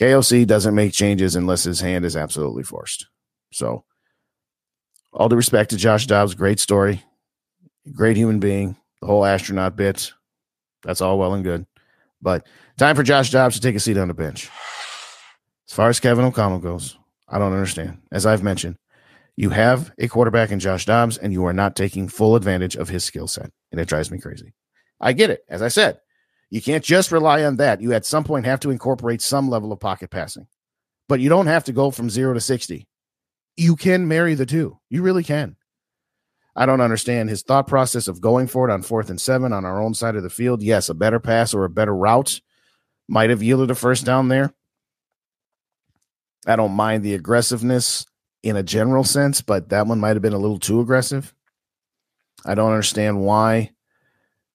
KOC 0.00 0.46
doesn't 0.46 0.74
make 0.74 0.92
changes 0.92 1.36
unless 1.36 1.64
his 1.64 1.80
hand 1.80 2.04
is 2.04 2.16
absolutely 2.16 2.62
forced. 2.62 3.06
So, 3.52 3.84
all 5.12 5.28
due 5.28 5.36
respect 5.36 5.70
to 5.70 5.76
Josh 5.76 6.06
Dobbs, 6.06 6.34
great 6.34 6.58
story, 6.58 7.02
great 7.92 8.16
human 8.16 8.40
being 8.40 8.76
the 9.00 9.06
whole 9.06 9.24
astronaut 9.24 9.76
bit. 9.76 10.12
That's 10.84 11.00
all 11.00 11.18
well 11.18 11.34
and 11.34 11.44
good. 11.44 11.66
But 12.22 12.46
time 12.78 12.96
for 12.96 13.02
Josh 13.02 13.30
Dobbs 13.30 13.56
to 13.56 13.60
take 13.60 13.74
a 13.74 13.80
seat 13.80 13.98
on 13.98 14.08
the 14.08 14.14
bench. 14.14 14.48
As 15.68 15.74
far 15.74 15.88
as 15.88 16.00
Kevin 16.00 16.24
O'Connell 16.24 16.60
goes, 16.60 16.96
I 17.28 17.38
don't 17.38 17.52
understand. 17.52 17.98
As 18.10 18.26
I've 18.26 18.42
mentioned, 18.42 18.76
you 19.36 19.50
have 19.50 19.92
a 19.98 20.08
quarterback 20.08 20.50
in 20.50 20.60
Josh 20.60 20.84
Dobbs, 20.84 21.18
and 21.18 21.32
you 21.32 21.44
are 21.46 21.52
not 21.52 21.74
taking 21.74 22.08
full 22.08 22.36
advantage 22.36 22.76
of 22.76 22.88
his 22.88 23.04
skill 23.04 23.26
set. 23.26 23.50
And 23.70 23.80
it 23.80 23.88
drives 23.88 24.10
me 24.10 24.18
crazy. 24.18 24.54
I 25.00 25.14
get 25.14 25.30
it. 25.30 25.40
As 25.48 25.62
I 25.62 25.68
said, 25.68 25.98
you 26.52 26.60
can't 26.60 26.84
just 26.84 27.10
rely 27.10 27.44
on 27.44 27.56
that. 27.56 27.80
You 27.80 27.94
at 27.94 28.04
some 28.04 28.24
point 28.24 28.44
have 28.44 28.60
to 28.60 28.70
incorporate 28.70 29.22
some 29.22 29.48
level 29.48 29.72
of 29.72 29.80
pocket 29.80 30.10
passing, 30.10 30.46
but 31.08 31.18
you 31.18 31.30
don't 31.30 31.46
have 31.46 31.64
to 31.64 31.72
go 31.72 31.90
from 31.90 32.10
zero 32.10 32.34
to 32.34 32.40
60. 32.40 32.86
You 33.56 33.74
can 33.74 34.06
marry 34.06 34.34
the 34.34 34.44
two. 34.44 34.78
You 34.90 35.00
really 35.00 35.24
can. 35.24 35.56
I 36.54 36.66
don't 36.66 36.82
understand 36.82 37.30
his 37.30 37.40
thought 37.42 37.66
process 37.66 38.06
of 38.06 38.20
going 38.20 38.48
for 38.48 38.68
it 38.68 38.72
on 38.72 38.82
fourth 38.82 39.08
and 39.08 39.18
seven 39.18 39.54
on 39.54 39.64
our 39.64 39.80
own 39.80 39.94
side 39.94 40.14
of 40.14 40.22
the 40.22 40.28
field. 40.28 40.62
Yes, 40.62 40.90
a 40.90 40.94
better 40.94 41.18
pass 41.18 41.54
or 41.54 41.64
a 41.64 41.70
better 41.70 41.96
route 41.96 42.42
might 43.08 43.30
have 43.30 43.42
yielded 43.42 43.70
a 43.70 43.74
first 43.74 44.04
down 44.04 44.28
there. 44.28 44.52
I 46.46 46.56
don't 46.56 46.72
mind 46.72 47.02
the 47.02 47.14
aggressiveness 47.14 48.04
in 48.42 48.56
a 48.56 48.62
general 48.62 49.04
sense, 49.04 49.40
but 49.40 49.70
that 49.70 49.86
one 49.86 50.00
might 50.00 50.16
have 50.16 50.22
been 50.22 50.34
a 50.34 50.38
little 50.38 50.58
too 50.58 50.82
aggressive. 50.82 51.34
I 52.44 52.54
don't 52.54 52.72
understand 52.72 53.22
why 53.22 53.70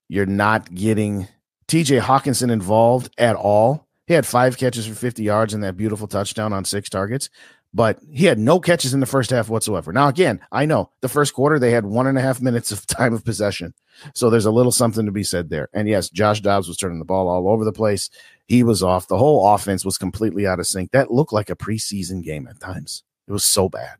you're 0.08 0.28
not 0.28 0.72
getting 0.72 1.28
TJ 1.68 2.02
Hockenson 2.02 2.52
involved 2.52 3.14
at 3.18 3.36
all. 3.36 3.88
He 4.06 4.14
had 4.14 4.26
five 4.26 4.58
catches 4.58 4.88
for 4.88 4.96
50 4.96 5.22
yards 5.22 5.54
and 5.54 5.64
that 5.64 5.76
beautiful 5.76 6.08
touchdown 6.08 6.54
on 6.54 6.64
six 6.64 6.90
targets 6.90 7.30
but 7.74 8.00
he 8.12 8.26
had 8.26 8.40
no 8.40 8.60
catches 8.60 8.94
in 8.94 9.00
the 9.00 9.06
first 9.06 9.30
half 9.30 9.50
whatsoever. 9.50 9.92
Now, 9.92 10.08
again, 10.08 10.40
I 10.52 10.66
know 10.66 10.90
the 11.02 11.10
first 11.10 11.34
quarter 11.34 11.60
they 11.60 11.72
had 11.72 11.86
one 11.86 12.08
and 12.08 12.18
a 12.18 12.22
half 12.22 12.42
minutes 12.42 12.72
of 12.72 12.86
time 12.88 13.14
of 13.14 13.26
possession. 13.26 13.74
So 14.14 14.30
there's 14.30 14.46
a 14.46 14.52
little 14.52 14.72
something 14.72 15.06
to 15.06 15.12
be 15.12 15.24
said 15.24 15.50
there. 15.50 15.70
And 15.74 15.88
yes, 15.88 16.10
Josh 16.10 16.42
Dobbs 16.42 16.68
was 16.68 16.78
turning 16.78 17.00
the 17.00 17.06
ball 17.06 17.28
all 17.28 17.48
over 17.48 17.66
the 17.66 17.72
place. 17.72 18.10
He 18.48 18.64
was 18.64 18.84
off. 18.84 19.08
The 19.08 19.18
whole 19.18 19.54
offense 19.54 19.84
was 19.84 19.98
completely 19.98 20.48
out 20.48 20.60
of 20.60 20.68
sync. 20.68 20.92
That 20.92 21.12
looked 21.12 21.34
like 21.34 21.50
a 21.50 21.56
preseason 21.56 22.24
game 22.24 22.48
at 22.48 22.60
times. 22.60 23.04
It 23.28 23.32
was 23.32 23.44
so 23.44 23.70
bad. 23.70 23.98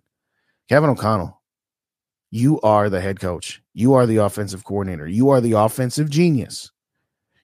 Kevin 0.70 0.90
O'Connell, 0.90 1.42
you 2.30 2.60
are 2.62 2.90
the 2.90 3.02
head 3.02 3.20
coach. 3.20 3.62
You 3.74 3.94
are 3.94 4.06
the 4.06 4.18
offensive 4.18 4.64
coordinator. 4.64 5.08
You 5.08 5.30
are 5.30 5.42
the 5.42 5.54
offensive 5.54 6.10
genius 6.10 6.72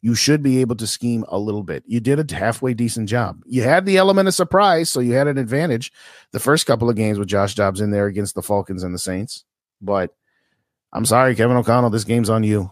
you 0.03 0.15
should 0.15 0.43
be 0.43 0.59
able 0.59 0.75
to 0.75 0.85
scheme 0.85 1.23
a 1.29 1.39
little 1.39 1.63
bit. 1.63 1.81
You 1.87 2.01
did 2.01 2.19
a 2.19 2.35
halfway 2.35 2.73
decent 2.73 3.07
job. 3.07 3.41
You 3.45 3.63
had 3.63 3.85
the 3.85 3.95
element 3.95 4.27
of 4.27 4.33
surprise, 4.33 4.89
so 4.89 4.99
you 4.99 5.13
had 5.13 5.29
an 5.29 5.37
advantage 5.37 5.93
the 6.33 6.41
first 6.41 6.65
couple 6.65 6.89
of 6.89 6.97
games 6.97 7.17
with 7.17 7.29
Josh 7.29 7.55
Dobbs 7.55 7.79
in 7.79 7.89
there 7.89 8.07
against 8.07 8.35
the 8.35 8.41
Falcons 8.41 8.83
and 8.83 8.93
the 8.93 8.99
Saints. 8.99 9.45
But 9.81 10.13
I'm 10.91 11.05
sorry, 11.05 11.35
Kevin 11.35 11.55
O'Connell, 11.55 11.89
this 11.89 12.03
game's 12.03 12.29
on 12.29 12.43
you. 12.43 12.69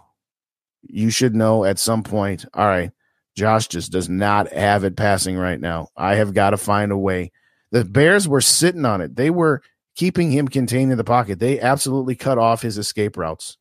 You 0.82 1.10
should 1.10 1.34
know 1.34 1.63
at 1.63 1.80
some 1.80 2.04
point, 2.04 2.44
all 2.54 2.67
right, 2.67 2.91
Josh 3.38 3.70
just 3.70 3.94
does 3.94 4.10
not 4.10 4.52
have 4.52 4.84
it 4.84 4.98
passing 4.98 5.38
right 5.38 5.60
now. 5.60 5.88
I 5.96 6.15
have 6.15 6.34
got 6.34 6.50
to 6.50 6.58
find 6.58 6.91
a 6.91 6.98
way. 6.98 7.32
The 7.72 7.86
Bears 7.86 8.28
were 8.28 8.41
sitting 8.41 8.84
on 8.84 9.00
it. 9.00 9.15
They 9.15 9.30
were 9.30 9.62
keeping 9.96 10.32
him 10.32 10.50
contained 10.50 10.91
in 10.91 10.98
the 10.98 11.06
pocket. 11.06 11.39
They 11.39 11.62
absolutely 11.62 12.15
cut 12.15 12.38
off 12.38 12.62
his 12.62 12.78
escape 12.78 13.15
routes. 13.15 13.58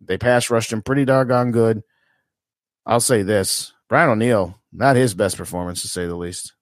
They 0.00 0.18
pass 0.18 0.50
rushed 0.50 0.72
him 0.72 0.82
pretty 0.82 1.04
doggone 1.04 1.52
good. 1.52 1.84
I'll 2.86 3.00
say 3.00 3.22
this 3.22 3.72
Brian 3.88 4.10
O'Neill, 4.10 4.58
not 4.72 4.96
his 4.96 5.14
best 5.14 5.36
performance 5.36 5.82
to 5.82 5.88
say 5.88 6.06
the 6.06 6.16
least. 6.16 6.54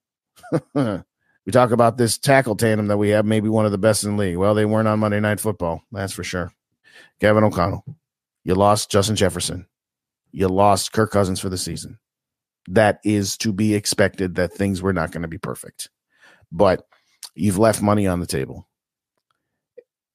we 0.74 1.52
talk 1.52 1.70
about 1.70 1.96
this 1.96 2.18
tackle 2.18 2.56
tandem 2.56 2.88
that 2.88 2.98
we 2.98 3.10
have, 3.10 3.24
maybe 3.24 3.48
one 3.48 3.66
of 3.66 3.72
the 3.72 3.78
best 3.78 4.04
in 4.04 4.16
the 4.16 4.22
league. 4.22 4.36
Well, 4.36 4.54
they 4.54 4.64
weren't 4.64 4.88
on 4.88 5.00
Monday 5.00 5.20
Night 5.20 5.40
Football, 5.40 5.82
that's 5.90 6.12
for 6.12 6.24
sure. 6.24 6.52
Kevin 7.20 7.44
O'Connell, 7.44 7.84
you 8.44 8.54
lost 8.54 8.90
Justin 8.90 9.16
Jefferson, 9.16 9.66
you 10.30 10.48
lost 10.48 10.92
Kirk 10.92 11.10
Cousins 11.10 11.40
for 11.40 11.48
the 11.48 11.58
season. 11.58 11.98
That 12.68 13.00
is 13.04 13.36
to 13.38 13.52
be 13.52 13.74
expected 13.74 14.36
that 14.36 14.52
things 14.52 14.82
were 14.82 14.92
not 14.92 15.10
going 15.10 15.22
to 15.22 15.28
be 15.28 15.38
perfect, 15.38 15.90
but 16.50 16.86
you've 17.34 17.58
left 17.58 17.82
money 17.82 18.06
on 18.06 18.20
the 18.20 18.26
table. 18.26 18.68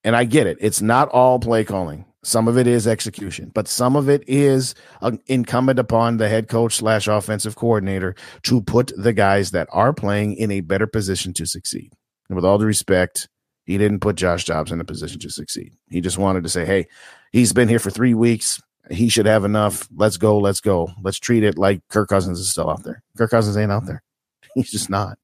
And 0.04 0.15
I 0.15 0.24
get 0.24 0.48
it. 0.48 0.58
It's 0.62 0.82
not 0.82 1.10
all 1.10 1.39
play 1.39 1.65
calling. 1.65 2.06
Some 2.23 2.47
of 2.47 2.58
it 2.58 2.67
is 2.67 2.88
execution, 2.88 3.51
but 3.53 3.67
some 3.67 3.95
of 3.95 4.10
it 4.10 4.23
is 4.27 4.75
uh, 5.01 5.12
incumbent 5.27 5.80
upon 5.80 6.17
the 6.17 6.27
head 6.27 6.47
coach 6.47 6.75
slash 6.75 7.08
offensive 7.08 7.56
coordinator 7.56 8.15
to 8.43 8.62
put 8.62 8.91
the 8.97 9.13
guys 9.13 9.51
that 9.51 9.67
are 9.71 9.93
playing 9.93 10.36
in 10.36 10.51
a 10.51 10.62
better 10.62 10.88
position 10.88 11.32
to 11.34 11.45
succeed. 11.45 11.93
And 12.27 12.36
with 12.36 12.43
all 12.43 12.58
due 12.58 12.65
respect, 12.65 13.30
he 13.65 13.77
didn't 13.77 13.99
put 13.99 14.15
Josh 14.15 14.45
Dobbs 14.45 14.71
in 14.71 14.82
a 14.82 14.86
position 14.86 15.19
to 15.19 15.30
succeed. 15.30 15.73
He 15.89 16.01
just 16.01 16.17
wanted 16.17 16.43
to 16.43 16.49
say, 16.49 16.65
hey, 16.65 16.88
he's 17.32 17.53
been 17.53 17.67
here 17.67 17.80
for 17.80 17.91
three 17.91 18.13
weeks. 18.13 18.62
He 18.89 19.10
should 19.10 19.25
have 19.25 19.45
enough. 19.45 19.88
Let's 19.95 20.17
go. 20.17 20.38
Let's 20.38 20.62
go. 20.62 20.89
Let's 21.01 21.19
treat 21.19 21.43
it 21.43 21.58
like 21.58 21.88
Kirk 21.89 22.10
Cousins 22.10 22.39
is 22.39 22.49
still 22.49 22.69
out 22.69 22.84
there. 22.84 23.03
Kirk 23.17 23.30
Cousins 23.30 23.58
ain't 23.58 23.71
out 23.71 23.86
there. 23.86 24.01
He's 24.56 24.71
just 24.71 24.89
not. 24.89 25.19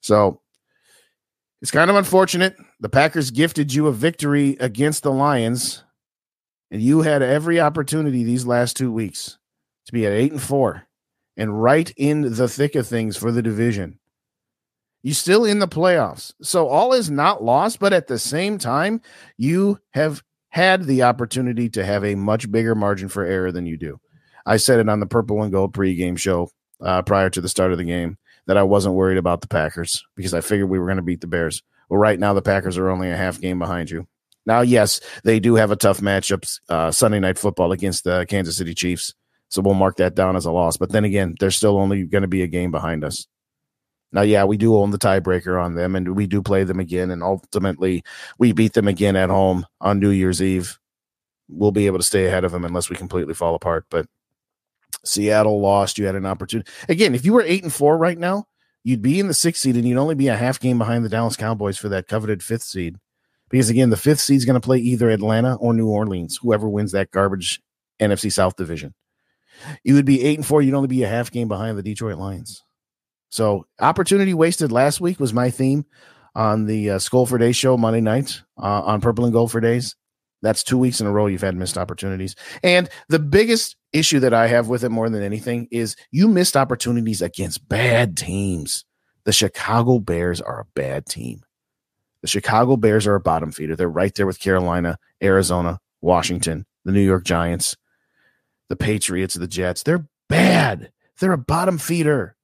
So 0.00 0.40
it's 1.62 1.70
kind 1.70 1.90
of 1.90 1.96
unfortunate. 1.96 2.56
The 2.80 2.88
Packers 2.88 3.30
gifted 3.30 3.72
you 3.72 3.86
a 3.86 3.92
victory 3.92 4.56
against 4.60 5.02
the 5.02 5.12
Lions 5.12 5.84
and 6.70 6.82
you 6.82 7.02
had 7.02 7.22
every 7.22 7.60
opportunity 7.60 8.24
these 8.24 8.46
last 8.46 8.76
two 8.76 8.92
weeks 8.92 9.38
to 9.86 9.92
be 9.92 10.06
at 10.06 10.12
eight 10.12 10.32
and 10.32 10.42
four 10.42 10.86
and 11.36 11.62
right 11.62 11.92
in 11.96 12.34
the 12.34 12.48
thick 12.48 12.74
of 12.74 12.86
things 12.86 13.16
for 13.16 13.32
the 13.32 13.42
division. 13.42 13.98
You 15.02 15.14
still 15.14 15.44
in 15.44 15.60
the 15.60 15.68
playoffs. 15.68 16.34
So 16.42 16.66
all 16.66 16.92
is 16.92 17.10
not 17.10 17.42
lost, 17.42 17.78
but 17.78 17.92
at 17.92 18.08
the 18.08 18.18
same 18.18 18.58
time, 18.58 19.00
you 19.36 19.78
have 19.90 20.22
had 20.50 20.84
the 20.84 21.04
opportunity 21.04 21.68
to 21.70 21.84
have 21.84 22.04
a 22.04 22.16
much 22.16 22.50
bigger 22.50 22.74
margin 22.74 23.08
for 23.08 23.24
error 23.24 23.52
than 23.52 23.66
you 23.66 23.76
do. 23.76 24.00
I 24.44 24.56
said 24.56 24.80
it 24.80 24.88
on 24.88 24.98
the 24.98 25.06
Purple 25.06 25.42
and 25.42 25.52
Gold 25.52 25.72
pregame 25.72 26.18
show 26.18 26.50
uh, 26.80 27.02
prior 27.02 27.30
to 27.30 27.40
the 27.40 27.48
start 27.48 27.70
of 27.70 27.78
the 27.78 27.84
game 27.84 28.18
that 28.46 28.56
I 28.56 28.62
wasn't 28.62 28.94
worried 28.94 29.18
about 29.18 29.40
the 29.40 29.48
Packers 29.48 30.04
because 30.16 30.34
I 30.34 30.40
figured 30.40 30.68
we 30.68 30.78
were 30.78 30.86
going 30.86 30.96
to 30.96 31.02
beat 31.02 31.20
the 31.20 31.26
Bears. 31.26 31.62
Well, 31.88 31.98
right 31.98 32.18
now 32.18 32.32
the 32.32 32.42
Packers 32.42 32.76
are 32.76 32.88
only 32.88 33.10
a 33.10 33.16
half 33.16 33.40
game 33.40 33.58
behind 33.58 33.90
you. 33.90 34.08
Now, 34.48 34.62
yes, 34.62 35.00
they 35.24 35.40
do 35.40 35.56
have 35.56 35.70
a 35.70 35.76
tough 35.76 36.00
matchup 36.00 36.58
uh, 36.70 36.90
Sunday 36.90 37.20
night 37.20 37.38
football 37.38 37.70
against 37.70 38.04
the 38.04 38.24
Kansas 38.26 38.56
City 38.56 38.72
Chiefs. 38.74 39.14
So 39.50 39.60
we'll 39.60 39.74
mark 39.74 39.96
that 39.96 40.14
down 40.14 40.36
as 40.36 40.46
a 40.46 40.50
loss. 40.50 40.78
But 40.78 40.90
then 40.90 41.04
again, 41.04 41.34
they're 41.38 41.50
still 41.50 41.76
only 41.76 42.04
going 42.04 42.22
to 42.22 42.28
be 42.28 42.40
a 42.40 42.46
game 42.46 42.70
behind 42.70 43.04
us. 43.04 43.26
Now, 44.10 44.22
yeah, 44.22 44.44
we 44.44 44.56
do 44.56 44.74
own 44.74 44.90
the 44.90 44.98
tiebreaker 44.98 45.62
on 45.62 45.74
them, 45.74 45.94
and 45.94 46.16
we 46.16 46.26
do 46.26 46.40
play 46.40 46.64
them 46.64 46.80
again, 46.80 47.10
and 47.10 47.22
ultimately 47.22 48.02
we 48.38 48.52
beat 48.52 48.72
them 48.72 48.88
again 48.88 49.16
at 49.16 49.28
home 49.28 49.66
on 49.82 50.00
New 50.00 50.08
Year's 50.08 50.40
Eve. 50.40 50.78
We'll 51.50 51.70
be 51.70 51.84
able 51.84 51.98
to 51.98 52.04
stay 52.04 52.24
ahead 52.24 52.44
of 52.44 52.52
them 52.52 52.64
unless 52.64 52.88
we 52.88 52.96
completely 52.96 53.34
fall 53.34 53.54
apart. 53.54 53.84
But 53.90 54.06
Seattle 55.04 55.60
lost. 55.60 55.98
You 55.98 56.06
had 56.06 56.16
an 56.16 56.24
opportunity 56.24 56.70
again. 56.88 57.14
If 57.14 57.26
you 57.26 57.34
were 57.34 57.42
eight 57.42 57.64
and 57.64 57.72
four 57.72 57.98
right 57.98 58.18
now, 58.18 58.46
you'd 58.82 59.02
be 59.02 59.20
in 59.20 59.28
the 59.28 59.34
sixth 59.34 59.60
seed, 59.60 59.76
and 59.76 59.86
you'd 59.86 59.98
only 59.98 60.14
be 60.14 60.28
a 60.28 60.36
half 60.36 60.58
game 60.58 60.78
behind 60.78 61.04
the 61.04 61.10
Dallas 61.10 61.36
Cowboys 61.36 61.76
for 61.76 61.90
that 61.90 62.08
coveted 62.08 62.42
fifth 62.42 62.62
seed. 62.62 62.96
Because 63.50 63.70
again, 63.70 63.90
the 63.90 63.96
fifth 63.96 64.20
seed 64.20 64.36
is 64.36 64.44
going 64.44 64.60
to 64.60 64.64
play 64.64 64.78
either 64.78 65.10
Atlanta 65.10 65.56
or 65.56 65.72
New 65.72 65.88
Orleans, 65.88 66.38
whoever 66.40 66.68
wins 66.68 66.92
that 66.92 67.10
garbage 67.10 67.60
NFC 68.00 68.32
South 68.32 68.56
division. 68.56 68.94
You 69.82 69.94
would 69.94 70.04
be 70.04 70.22
eight 70.22 70.38
and 70.38 70.46
four. 70.46 70.62
You'd 70.62 70.74
only 70.74 70.88
be 70.88 71.02
a 71.02 71.08
half 71.08 71.30
game 71.30 71.48
behind 71.48 71.76
the 71.76 71.82
Detroit 71.82 72.18
Lions. 72.18 72.62
So 73.30 73.66
opportunity 73.80 74.34
wasted 74.34 74.72
last 74.72 75.00
week 75.00 75.20
was 75.20 75.34
my 75.34 75.50
theme 75.50 75.84
on 76.34 76.66
the 76.66 76.90
uh, 76.90 76.98
Skol 76.98 77.28
for 77.28 77.38
Days 77.38 77.56
show 77.56 77.76
Monday 77.76 78.00
night 78.00 78.42
uh, 78.58 78.82
on 78.82 79.00
Purple 79.00 79.24
and 79.24 79.32
Gold 79.32 79.50
for 79.50 79.60
Days. 79.60 79.96
That's 80.40 80.62
two 80.62 80.78
weeks 80.78 81.00
in 81.00 81.06
a 81.06 81.10
row 81.12 81.26
you've 81.26 81.40
had 81.40 81.56
missed 81.56 81.76
opportunities. 81.76 82.36
And 82.62 82.88
the 83.08 83.18
biggest 83.18 83.76
issue 83.92 84.20
that 84.20 84.32
I 84.32 84.46
have 84.46 84.68
with 84.68 84.84
it 84.84 84.90
more 84.90 85.10
than 85.10 85.22
anything 85.22 85.66
is 85.72 85.96
you 86.12 86.28
missed 86.28 86.56
opportunities 86.56 87.22
against 87.22 87.68
bad 87.68 88.16
teams. 88.16 88.84
The 89.24 89.32
Chicago 89.32 89.98
Bears 89.98 90.40
are 90.40 90.60
a 90.60 90.66
bad 90.74 91.06
team. 91.06 91.42
The 92.22 92.28
Chicago 92.28 92.76
Bears 92.76 93.06
are 93.06 93.14
a 93.14 93.20
bottom 93.20 93.52
feeder. 93.52 93.76
They're 93.76 93.88
right 93.88 94.14
there 94.14 94.26
with 94.26 94.40
Carolina, 94.40 94.98
Arizona, 95.22 95.78
Washington, 96.00 96.66
the 96.84 96.92
New 96.92 97.00
York 97.00 97.24
Giants, 97.24 97.76
the 98.68 98.76
Patriots, 98.76 99.34
the 99.34 99.46
Jets. 99.46 99.82
They're 99.82 100.06
bad. 100.28 100.90
They're 101.20 101.32
a 101.32 101.38
bottom 101.38 101.78
feeder 101.78 102.36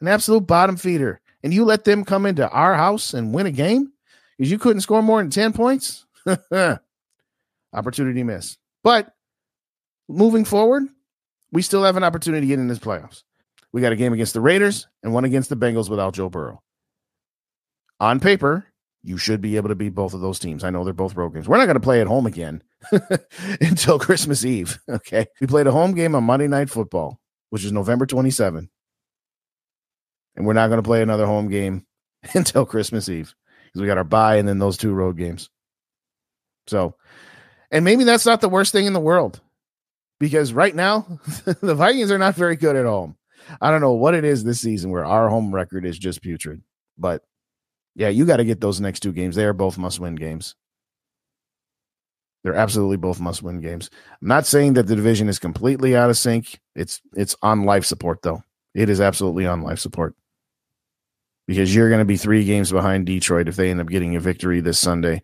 an 0.00 0.08
absolute 0.08 0.46
bottom 0.46 0.76
feeder, 0.76 1.20
and 1.42 1.52
you 1.52 1.64
let 1.64 1.84
them 1.84 2.04
come 2.04 2.26
into 2.26 2.48
our 2.48 2.74
house 2.74 3.14
and 3.14 3.34
win 3.34 3.46
a 3.46 3.50
game 3.50 3.92
because 4.36 4.50
you 4.50 4.58
couldn't 4.58 4.80
score 4.80 5.02
more 5.02 5.20
than 5.20 5.30
10 5.30 5.52
points? 5.52 6.06
opportunity 7.72 8.22
miss. 8.22 8.56
But 8.82 9.14
moving 10.08 10.44
forward, 10.44 10.84
we 11.52 11.62
still 11.62 11.84
have 11.84 11.96
an 11.96 12.04
opportunity 12.04 12.46
to 12.46 12.46
get 12.46 12.58
in 12.58 12.68
this 12.68 12.78
playoffs. 12.78 13.22
We 13.72 13.80
got 13.80 13.92
a 13.92 13.96
game 13.96 14.12
against 14.12 14.34
the 14.34 14.40
Raiders 14.40 14.88
and 15.02 15.12
one 15.12 15.24
against 15.24 15.50
the 15.50 15.56
Bengals 15.56 15.88
without 15.88 16.14
Joe 16.14 16.28
Burrow. 16.28 16.62
On 18.00 18.18
paper, 18.18 18.66
you 19.02 19.16
should 19.16 19.40
be 19.40 19.56
able 19.56 19.68
to 19.68 19.74
beat 19.74 19.94
both 19.94 20.14
of 20.14 20.20
those 20.20 20.38
teams. 20.38 20.62
I 20.62 20.70
know 20.70 20.84
they're 20.84 20.92
both 20.92 21.14
road 21.14 21.30
games. 21.30 21.48
We're 21.48 21.58
not 21.58 21.66
going 21.66 21.74
to 21.74 21.80
play 21.80 22.00
at 22.00 22.06
home 22.06 22.26
again 22.26 22.62
until 23.60 23.98
Christmas 23.98 24.44
Eve. 24.44 24.78
Okay. 24.88 25.26
We 25.40 25.46
played 25.46 25.66
a 25.66 25.72
home 25.72 25.94
game 25.94 26.14
on 26.14 26.24
Monday 26.24 26.48
Night 26.48 26.68
Football, 26.68 27.20
which 27.48 27.64
is 27.64 27.72
November 27.72 28.06
27 28.06 28.68
and 30.36 30.46
we're 30.46 30.54
not 30.54 30.68
going 30.68 30.78
to 30.78 30.86
play 30.86 31.02
another 31.02 31.26
home 31.26 31.48
game 31.48 31.86
until 32.34 32.64
Christmas 32.64 33.08
Eve 33.08 33.34
because 33.66 33.80
we 33.80 33.86
got 33.86 33.98
our 33.98 34.04
bye 34.04 34.36
and 34.36 34.48
then 34.48 34.58
those 34.58 34.76
two 34.76 34.92
road 34.92 35.16
games. 35.16 35.50
So, 36.66 36.94
and 37.70 37.84
maybe 37.84 38.04
that's 38.04 38.26
not 38.26 38.40
the 38.40 38.48
worst 38.48 38.72
thing 38.72 38.86
in 38.86 38.92
the 38.92 39.00
world 39.00 39.40
because 40.18 40.52
right 40.52 40.74
now 40.74 41.06
the 41.60 41.74
Vikings 41.74 42.10
are 42.10 42.18
not 42.18 42.34
very 42.34 42.56
good 42.56 42.76
at 42.76 42.84
home. 42.84 43.16
I 43.60 43.70
don't 43.70 43.80
know 43.80 43.92
what 43.92 44.14
it 44.14 44.24
is 44.24 44.44
this 44.44 44.60
season 44.60 44.90
where 44.90 45.04
our 45.04 45.28
home 45.28 45.54
record 45.54 45.84
is 45.84 45.98
just 45.98 46.22
putrid, 46.22 46.62
but 46.98 47.22
yeah, 47.94 48.08
you 48.08 48.24
got 48.24 48.36
to 48.38 48.44
get 48.44 48.60
those 48.60 48.80
next 48.80 49.00
two 49.00 49.12
games. 49.12 49.36
They 49.36 49.44
are 49.44 49.52
both 49.52 49.78
must 49.78 50.00
win 50.00 50.14
games. 50.14 50.54
They're 52.42 52.54
absolutely 52.54 52.96
both 52.96 53.20
must 53.20 53.42
win 53.42 53.60
games. 53.60 53.90
I'm 54.22 54.28
not 54.28 54.46
saying 54.46 54.74
that 54.74 54.86
the 54.86 54.96
division 54.96 55.28
is 55.28 55.38
completely 55.38 55.94
out 55.94 56.08
of 56.08 56.16
sync. 56.16 56.58
It's 56.74 57.00
it's 57.14 57.36
on 57.42 57.64
life 57.64 57.84
support 57.84 58.22
though. 58.22 58.42
It 58.74 58.88
is 58.88 59.00
absolutely 59.00 59.46
on 59.46 59.62
life 59.62 59.78
support 59.78 60.14
because 61.50 61.74
you're 61.74 61.88
going 61.88 61.98
to 61.98 62.04
be 62.04 62.16
three 62.16 62.44
games 62.44 62.70
behind 62.70 63.06
Detroit 63.06 63.48
if 63.48 63.56
they 63.56 63.70
end 63.70 63.80
up 63.80 63.88
getting 63.88 64.14
a 64.14 64.20
victory 64.20 64.60
this 64.60 64.78
Sunday. 64.78 65.20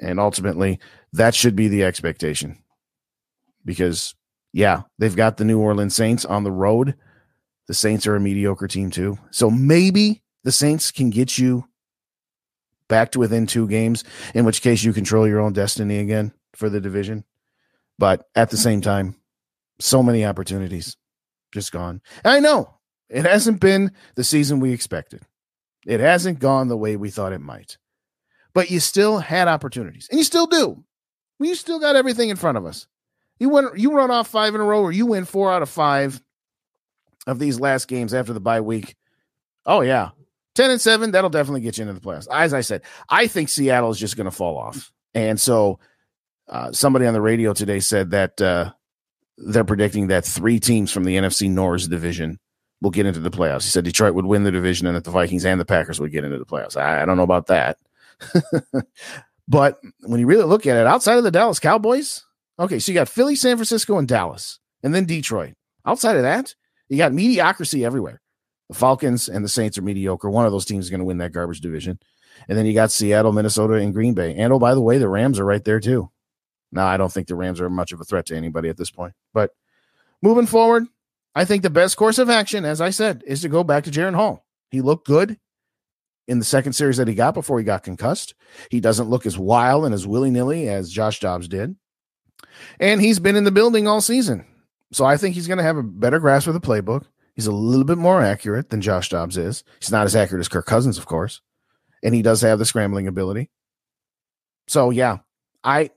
And 0.00 0.18
ultimately, 0.18 0.80
that 1.12 1.32
should 1.32 1.54
be 1.54 1.68
the 1.68 1.84
expectation 1.84 2.58
because, 3.64 4.16
yeah, 4.52 4.82
they've 4.98 5.14
got 5.14 5.36
the 5.36 5.44
New 5.44 5.60
Orleans 5.60 5.94
Saints 5.94 6.24
on 6.24 6.42
the 6.42 6.50
road. 6.50 6.96
The 7.68 7.74
Saints 7.74 8.04
are 8.08 8.16
a 8.16 8.20
mediocre 8.20 8.66
team, 8.66 8.90
too. 8.90 9.16
So 9.30 9.48
maybe 9.48 10.22
the 10.42 10.50
Saints 10.50 10.90
can 10.90 11.08
get 11.08 11.38
you 11.38 11.68
back 12.90 13.12
to 13.12 13.18
within 13.18 13.46
two 13.46 13.66
games, 13.66 14.04
in 14.34 14.44
which 14.44 14.60
case 14.60 14.84
you 14.84 14.92
control 14.92 15.26
your 15.26 15.40
own 15.40 15.54
destiny 15.54 15.98
again 15.98 16.34
for 16.54 16.68
the 16.68 16.80
division. 16.80 17.24
But 17.98 18.28
at 18.34 18.50
the 18.50 18.58
same 18.58 18.82
time, 18.82 19.16
so 19.78 20.02
many 20.02 20.26
opportunities 20.26 20.98
just 21.52 21.72
gone. 21.72 22.02
And 22.22 22.34
I 22.34 22.40
know 22.40 22.74
it 23.08 23.24
hasn't 23.24 23.60
been 23.60 23.92
the 24.14 24.24
season 24.24 24.60
we 24.60 24.72
expected. 24.72 25.22
It 25.86 26.00
hasn't 26.00 26.38
gone 26.38 26.68
the 26.68 26.76
way 26.76 26.96
we 26.96 27.08
thought 27.10 27.32
it 27.32 27.40
might. 27.40 27.78
But 28.52 28.70
you 28.70 28.80
still 28.80 29.18
had 29.18 29.48
opportunities, 29.48 30.08
and 30.10 30.18
you 30.18 30.24
still 30.24 30.46
do. 30.46 30.84
You 31.38 31.54
still 31.54 31.80
got 31.80 31.96
everything 31.96 32.28
in 32.28 32.36
front 32.36 32.58
of 32.58 32.66
us. 32.66 32.86
You 33.38 33.48
went, 33.48 33.78
you 33.78 33.92
run 33.92 34.10
off 34.10 34.28
five 34.28 34.54
in 34.54 34.60
a 34.60 34.64
row, 34.64 34.82
or 34.82 34.92
you 34.92 35.06
win 35.06 35.24
four 35.24 35.50
out 35.50 35.62
of 35.62 35.70
five 35.70 36.20
of 37.26 37.38
these 37.38 37.60
last 37.60 37.88
games 37.88 38.12
after 38.12 38.32
the 38.32 38.40
bye 38.40 38.60
week. 38.60 38.96
Oh 39.64 39.80
yeah, 39.80 40.10
ten 40.60 40.70
and 40.70 40.80
seven. 40.80 41.10
That'll 41.12 41.30
definitely 41.30 41.60
get 41.62 41.78
you 41.78 41.82
into 41.82 41.94
the 41.94 42.00
playoffs. 42.00 42.28
As 42.30 42.52
I 42.52 42.60
said, 42.60 42.82
I 43.08 43.26
think 43.26 43.48
Seattle 43.48 43.90
is 43.90 43.98
just 43.98 44.16
going 44.16 44.26
to 44.26 44.30
fall 44.30 44.58
off, 44.58 44.92
and 45.14 45.40
so 45.40 45.78
uh, 46.48 46.72
somebody 46.72 47.06
on 47.06 47.14
the 47.14 47.20
radio 47.20 47.52
today 47.52 47.80
said 47.80 48.10
that 48.10 48.40
uh, 48.40 48.72
they're 49.38 49.64
predicting 49.64 50.08
that 50.08 50.24
three 50.24 50.60
teams 50.60 50.92
from 50.92 51.04
the 51.04 51.16
NFC 51.16 51.48
North 51.48 51.88
division 51.88 52.38
will 52.82 52.90
get 52.90 53.06
into 53.06 53.20
the 53.20 53.30
playoffs. 53.30 53.62
He 53.64 53.70
said 53.70 53.84
Detroit 53.84 54.14
would 54.14 54.26
win 54.26 54.42
the 54.42 54.50
division 54.50 54.86
and 54.86 54.96
that 54.96 55.04
the 55.04 55.10
Vikings 55.10 55.44
and 55.44 55.60
the 55.60 55.64
Packers 55.64 56.00
would 56.00 56.12
get 56.12 56.24
into 56.24 56.38
the 56.38 56.46
playoffs. 56.46 56.76
I, 56.76 57.02
I 57.02 57.04
don't 57.04 57.16
know 57.16 57.22
about 57.22 57.46
that. 57.46 57.78
but 59.48 59.80
when 60.02 60.20
you 60.20 60.26
really 60.26 60.44
look 60.44 60.66
at 60.66 60.76
it, 60.76 60.86
outside 60.86 61.18
of 61.18 61.24
the 61.24 61.30
Dallas 61.30 61.60
Cowboys, 61.60 62.24
okay, 62.58 62.78
so 62.78 62.90
you 62.90 62.98
got 62.98 63.08
Philly, 63.08 63.36
San 63.36 63.56
Francisco, 63.56 63.98
and 63.98 64.08
Dallas, 64.08 64.58
and 64.82 64.94
then 64.94 65.04
Detroit. 65.04 65.54
Outside 65.86 66.16
of 66.16 66.22
that, 66.22 66.54
you 66.88 66.96
got 66.96 67.12
mediocrity 67.12 67.84
everywhere. 67.84 68.20
The 68.70 68.76
Falcons 68.76 69.28
and 69.28 69.44
the 69.44 69.48
Saints 69.48 69.76
are 69.78 69.82
mediocre. 69.82 70.30
One 70.30 70.46
of 70.46 70.52
those 70.52 70.64
teams 70.64 70.84
is 70.84 70.90
going 70.90 71.00
to 71.00 71.04
win 71.04 71.18
that 71.18 71.32
garbage 71.32 71.60
division. 71.60 71.98
And 72.48 72.56
then 72.56 72.66
you 72.66 72.72
got 72.72 72.92
Seattle, 72.92 73.32
Minnesota, 73.32 73.74
and 73.74 73.92
Green 73.92 74.14
Bay. 74.14 74.36
And 74.36 74.52
oh, 74.52 74.60
by 74.60 74.74
the 74.74 74.80
way, 74.80 74.96
the 74.98 75.08
Rams 75.08 75.40
are 75.40 75.44
right 75.44 75.64
there 75.64 75.80
too. 75.80 76.08
Now, 76.70 76.86
I 76.86 76.96
don't 76.96 77.12
think 77.12 77.26
the 77.26 77.34
Rams 77.34 77.60
are 77.60 77.68
much 77.68 77.90
of 77.90 78.00
a 78.00 78.04
threat 78.04 78.26
to 78.26 78.36
anybody 78.36 78.68
at 78.68 78.76
this 78.76 78.92
point. 78.92 79.14
But 79.34 79.50
moving 80.22 80.46
forward, 80.46 80.86
I 81.34 81.44
think 81.44 81.64
the 81.64 81.68
best 81.68 81.96
course 81.96 82.18
of 82.18 82.30
action, 82.30 82.64
as 82.64 82.80
I 82.80 82.90
said, 82.90 83.24
is 83.26 83.40
to 83.42 83.48
go 83.48 83.64
back 83.64 83.82
to 83.84 83.90
Jaren 83.90 84.14
Hall. 84.14 84.46
He 84.70 84.80
looked 84.80 85.04
good 85.04 85.36
in 86.28 86.38
the 86.38 86.44
second 86.44 86.74
series 86.74 86.98
that 86.98 87.08
he 87.08 87.14
got 87.14 87.34
before 87.34 87.58
he 87.58 87.64
got 87.64 87.82
concussed. 87.82 88.34
He 88.70 88.78
doesn't 88.78 89.10
look 89.10 89.26
as 89.26 89.36
wild 89.36 89.84
and 89.84 89.92
as 89.92 90.06
willy 90.06 90.30
nilly 90.30 90.68
as 90.68 90.92
Josh 90.92 91.18
Dobbs 91.18 91.48
did. 91.48 91.74
And 92.78 93.00
he's 93.00 93.18
been 93.18 93.34
in 93.34 93.42
the 93.42 93.50
building 93.50 93.88
all 93.88 94.00
season. 94.00 94.46
So 94.92 95.04
I 95.04 95.16
think 95.16 95.34
he's 95.34 95.48
going 95.48 95.58
to 95.58 95.64
have 95.64 95.76
a 95.76 95.82
better 95.82 96.20
grasp 96.20 96.46
of 96.46 96.54
the 96.54 96.60
playbook. 96.60 97.06
He's 97.40 97.46
a 97.46 97.52
little 97.52 97.86
bit 97.86 97.96
more 97.96 98.20
accurate 98.20 98.68
than 98.68 98.82
Josh 98.82 99.08
Dobbs 99.08 99.38
is. 99.38 99.64
He's 99.80 99.90
not 99.90 100.04
as 100.04 100.14
accurate 100.14 100.40
as 100.40 100.48
Kirk 100.48 100.66
Cousins, 100.66 100.98
of 100.98 101.06
course. 101.06 101.40
And 102.02 102.14
he 102.14 102.20
does 102.20 102.42
have 102.42 102.58
the 102.58 102.66
scrambling 102.66 103.06
ability. 103.06 103.48
So, 104.68 104.90
yeah, 104.90 105.20
I 105.64 105.88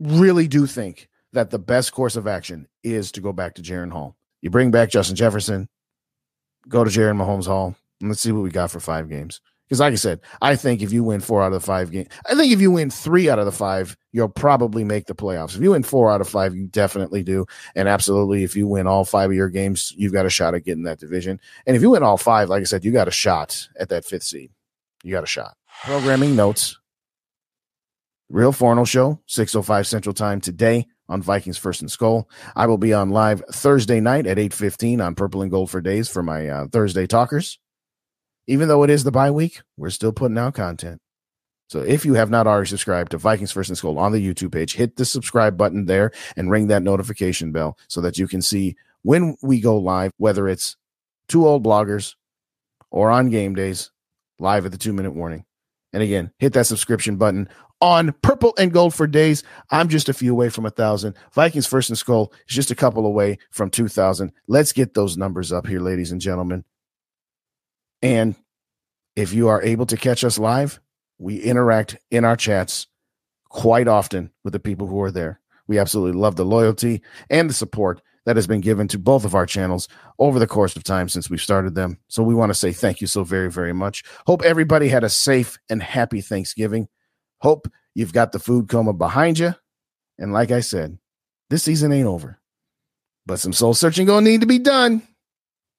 really 0.00 0.48
do 0.48 0.64
think 0.64 1.10
that 1.34 1.50
the 1.50 1.58
best 1.58 1.92
course 1.92 2.16
of 2.16 2.26
action 2.26 2.66
is 2.82 3.12
to 3.12 3.20
go 3.20 3.34
back 3.34 3.56
to 3.56 3.62
Jaren 3.62 3.92
Hall. 3.92 4.16
You 4.40 4.48
bring 4.48 4.70
back 4.70 4.88
Justin 4.88 5.16
Jefferson, 5.16 5.68
go 6.66 6.82
to 6.82 6.88
Jaren 6.88 7.18
Mahomes 7.18 7.44
Hall, 7.44 7.76
and 8.00 8.08
let's 8.08 8.22
see 8.22 8.32
what 8.32 8.42
we 8.42 8.48
got 8.48 8.70
for 8.70 8.80
five 8.80 9.10
games. 9.10 9.42
Because, 9.68 9.80
like 9.80 9.92
I 9.92 9.96
said, 9.96 10.20
I 10.40 10.54
think 10.54 10.80
if 10.80 10.92
you 10.92 11.02
win 11.02 11.20
four 11.20 11.42
out 11.42 11.48
of 11.48 11.60
the 11.60 11.60
five 11.60 11.90
games, 11.90 12.08
I 12.30 12.36
think 12.36 12.52
if 12.52 12.60
you 12.60 12.70
win 12.70 12.88
three 12.88 13.28
out 13.28 13.40
of 13.40 13.46
the 13.46 13.52
five, 13.52 13.96
you'll 14.12 14.28
probably 14.28 14.84
make 14.84 15.06
the 15.06 15.14
playoffs. 15.14 15.56
If 15.56 15.62
you 15.62 15.72
win 15.72 15.82
four 15.82 16.10
out 16.10 16.20
of 16.20 16.28
five, 16.28 16.54
you 16.54 16.68
definitely 16.68 17.24
do. 17.24 17.46
And 17.74 17.88
absolutely, 17.88 18.44
if 18.44 18.54
you 18.54 18.68
win 18.68 18.86
all 18.86 19.04
five 19.04 19.30
of 19.30 19.36
your 19.36 19.48
games, 19.48 19.92
you've 19.96 20.12
got 20.12 20.24
a 20.24 20.30
shot 20.30 20.54
at 20.54 20.64
getting 20.64 20.84
that 20.84 21.00
division. 21.00 21.40
And 21.66 21.74
if 21.74 21.82
you 21.82 21.90
win 21.90 22.04
all 22.04 22.16
five, 22.16 22.48
like 22.48 22.60
I 22.60 22.64
said, 22.64 22.84
you 22.84 22.92
got 22.92 23.08
a 23.08 23.12
shot 23.12 23.68
at 23.78 23.88
that 23.88 24.04
fifth 24.04 24.22
seed. 24.22 24.52
You 25.02 25.12
got 25.12 25.24
a 25.24 25.28
shot. 25.28 25.56
Programming 25.84 26.36
notes 26.36 26.78
Real 28.28 28.52
Forno 28.52 28.84
Show, 28.84 29.20
605 29.26 29.86
Central 29.86 30.14
Time 30.14 30.40
today 30.40 30.86
on 31.08 31.22
Vikings 31.22 31.58
First 31.58 31.80
and 31.80 31.90
Skol. 31.90 32.24
I 32.56 32.66
will 32.66 32.78
be 32.78 32.92
on 32.92 33.10
live 33.10 33.42
Thursday 33.52 34.00
night 34.00 34.26
at 34.26 34.38
8.15 34.38 35.04
on 35.04 35.14
Purple 35.14 35.42
and 35.42 35.50
Gold 35.50 35.70
for 35.70 35.80
Days 35.80 36.08
for 36.08 36.22
my 36.22 36.48
uh, 36.48 36.66
Thursday 36.66 37.06
talkers. 37.06 37.58
Even 38.46 38.68
though 38.68 38.82
it 38.82 38.90
is 38.90 39.04
the 39.04 39.10
bye 39.10 39.30
week, 39.30 39.62
we're 39.76 39.90
still 39.90 40.12
putting 40.12 40.38
out 40.38 40.54
content. 40.54 41.00
So 41.68 41.80
if 41.80 42.04
you 42.04 42.14
have 42.14 42.30
not 42.30 42.46
already 42.46 42.68
subscribed 42.68 43.10
to 43.10 43.18
Vikings 43.18 43.50
First 43.50 43.70
and 43.70 43.78
Skol 43.78 43.98
on 43.98 44.12
the 44.12 44.24
YouTube 44.24 44.52
page, 44.52 44.74
hit 44.74 44.96
the 44.96 45.04
subscribe 45.04 45.56
button 45.56 45.86
there 45.86 46.12
and 46.36 46.50
ring 46.50 46.68
that 46.68 46.84
notification 46.84 47.50
bell 47.50 47.76
so 47.88 48.00
that 48.02 48.18
you 48.18 48.28
can 48.28 48.40
see 48.40 48.76
when 49.02 49.36
we 49.42 49.60
go 49.60 49.76
live, 49.76 50.12
whether 50.16 50.48
it's 50.48 50.76
two 51.28 51.46
old 51.46 51.64
bloggers 51.64 52.14
or 52.90 53.10
on 53.10 53.30
game 53.30 53.54
days, 53.54 53.90
live 54.38 54.64
at 54.64 54.72
the 54.72 54.78
two 54.78 54.92
minute 54.92 55.12
warning. 55.12 55.44
And 55.92 56.02
again, 56.02 56.30
hit 56.38 56.52
that 56.52 56.66
subscription 56.66 57.16
button 57.16 57.48
on 57.80 58.14
purple 58.22 58.54
and 58.58 58.72
gold 58.72 58.94
for 58.94 59.06
days. 59.06 59.42
I'm 59.70 59.88
just 59.88 60.08
a 60.08 60.14
few 60.14 60.32
away 60.32 60.50
from 60.50 60.66
a 60.66 60.70
thousand. 60.70 61.16
Vikings 61.32 61.66
first 61.66 61.90
and 61.90 61.98
Skol 61.98 62.32
is 62.48 62.54
just 62.54 62.70
a 62.70 62.76
couple 62.76 63.06
away 63.06 63.38
from 63.50 63.70
2000. 63.70 64.32
Let's 64.46 64.72
get 64.72 64.94
those 64.94 65.16
numbers 65.16 65.52
up 65.52 65.66
here, 65.66 65.80
ladies 65.80 66.12
and 66.12 66.20
gentlemen. 66.20 66.64
And 68.06 68.36
if 69.16 69.32
you 69.32 69.48
are 69.48 69.60
able 69.62 69.84
to 69.86 69.96
catch 69.96 70.22
us 70.22 70.38
live, 70.38 70.78
we 71.18 71.40
interact 71.40 71.96
in 72.12 72.24
our 72.24 72.36
chats 72.36 72.86
quite 73.48 73.88
often 73.88 74.30
with 74.44 74.52
the 74.52 74.60
people 74.60 74.86
who 74.86 75.00
are 75.02 75.10
there. 75.10 75.40
We 75.66 75.80
absolutely 75.80 76.20
love 76.20 76.36
the 76.36 76.44
loyalty 76.44 77.02
and 77.28 77.50
the 77.50 77.54
support 77.54 78.00
that 78.24 78.36
has 78.36 78.46
been 78.46 78.60
given 78.60 78.86
to 78.88 78.98
both 78.98 79.24
of 79.24 79.34
our 79.34 79.44
channels 79.44 79.88
over 80.20 80.38
the 80.38 80.46
course 80.46 80.76
of 80.76 80.84
time 80.84 81.08
since 81.08 81.28
we 81.28 81.36
started 81.36 81.74
them. 81.74 81.98
So 82.06 82.22
we 82.22 82.32
want 82.32 82.50
to 82.50 82.54
say 82.54 82.70
thank 82.70 83.00
you 83.00 83.08
so 83.08 83.24
very, 83.24 83.50
very 83.50 83.72
much. 83.72 84.04
Hope 84.24 84.42
everybody 84.44 84.86
had 84.86 85.02
a 85.02 85.08
safe 85.08 85.58
and 85.68 85.82
happy 85.82 86.20
Thanksgiving. 86.20 86.86
Hope 87.40 87.66
you've 87.96 88.12
got 88.12 88.30
the 88.30 88.38
food 88.38 88.68
coma 88.68 88.92
behind 88.92 89.40
you. 89.40 89.56
And 90.16 90.32
like 90.32 90.52
I 90.52 90.60
said, 90.60 90.96
this 91.50 91.64
season 91.64 91.90
ain't 91.90 92.06
over, 92.06 92.38
but 93.26 93.40
some 93.40 93.52
soul 93.52 93.74
searching 93.74 94.06
gonna 94.06 94.20
need 94.20 94.42
to 94.42 94.46
be 94.46 94.60
done. 94.60 95.02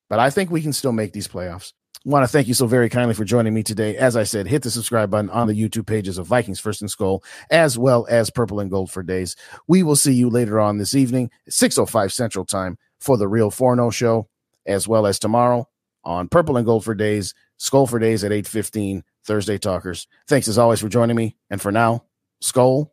But 0.10 0.20
I 0.20 0.30
think 0.30 0.52
we 0.52 0.62
can 0.62 0.74
still 0.74 0.92
make 0.92 1.14
these 1.14 1.30
playoffs 1.30 1.72
want 2.08 2.24
to 2.24 2.28
thank 2.28 2.48
you 2.48 2.54
so 2.54 2.68
very 2.68 2.88
kindly 2.88 3.14
for 3.14 3.26
joining 3.26 3.54
me 3.54 3.64
today. 3.64 3.98
As 3.98 4.16
I 4.16 4.24
said, 4.24 4.48
hit 4.48 4.64
the 4.64 4.72
subscribe 4.72 5.12
button 5.12 5.30
on 5.30 5.48
the 5.48 5.54
YouTube 5.54 5.86
pages 5.86 6.18
of 6.18 6.26
Vikings 6.26 6.60
First 6.60 6.82
and 6.82 6.90
Skol, 6.90 7.22
as 7.52 7.78
well 7.78 8.08
as 8.10 8.30
Purple 8.30 8.62
and 8.62 8.72
Gold 8.72 8.90
for 8.90 9.04
Days. 9.04 9.36
We 9.68 9.84
will 9.84 9.98
see 9.98 10.14
you 10.14 10.30
later 10.30 10.58
on 10.60 10.78
this 10.78 10.96
evening, 10.96 11.32
6.05 11.50 12.14
Central 12.14 12.46
Time, 12.46 12.78
for 13.00 13.18
the 13.18 13.28
Real 13.28 13.52
Forno 13.52 13.88
oh 13.88 13.92
Show, 13.92 14.30
as 14.66 14.88
well 14.88 15.06
as 15.06 15.20
tomorrow 15.20 15.68
on 16.06 16.30
Purple 16.30 16.56
and 16.56 16.66
Gold 16.66 16.86
for 16.86 16.96
Days, 16.96 17.34
Skol 17.60 17.90
for 17.90 18.00
Days 18.00 18.24
at 18.24 18.32
8.15, 18.32 19.04
Thursday 19.26 19.58
Talkers. 19.58 20.08
Thanks 20.28 20.48
as 20.48 20.58
always 20.58 20.80
for 20.80 20.88
joining 20.88 21.18
me. 21.18 21.36
And 21.50 21.62
for 21.62 21.74
now, 21.74 22.06
Skol 22.42 22.92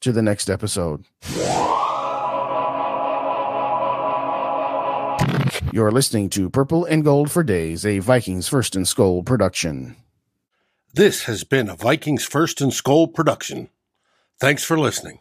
to 0.00 0.10
the 0.10 0.22
next 0.22 0.50
episode. 0.50 1.04
You're 5.74 5.90
listening 5.90 6.28
to 6.30 6.50
Purple 6.50 6.84
and 6.84 7.02
Gold 7.02 7.30
for 7.30 7.42
Days, 7.42 7.86
a 7.86 7.98
Vikings 7.98 8.46
First 8.46 8.76
and 8.76 8.84
Skol 8.84 9.24
production. 9.24 9.96
This 10.92 11.22
has 11.22 11.44
been 11.44 11.70
a 11.70 11.76
Vikings 11.76 12.26
First 12.26 12.60
and 12.60 12.70
Skol 12.70 13.10
production. 13.14 13.70
Thanks 14.38 14.62
for 14.62 14.78
listening. 14.78 15.20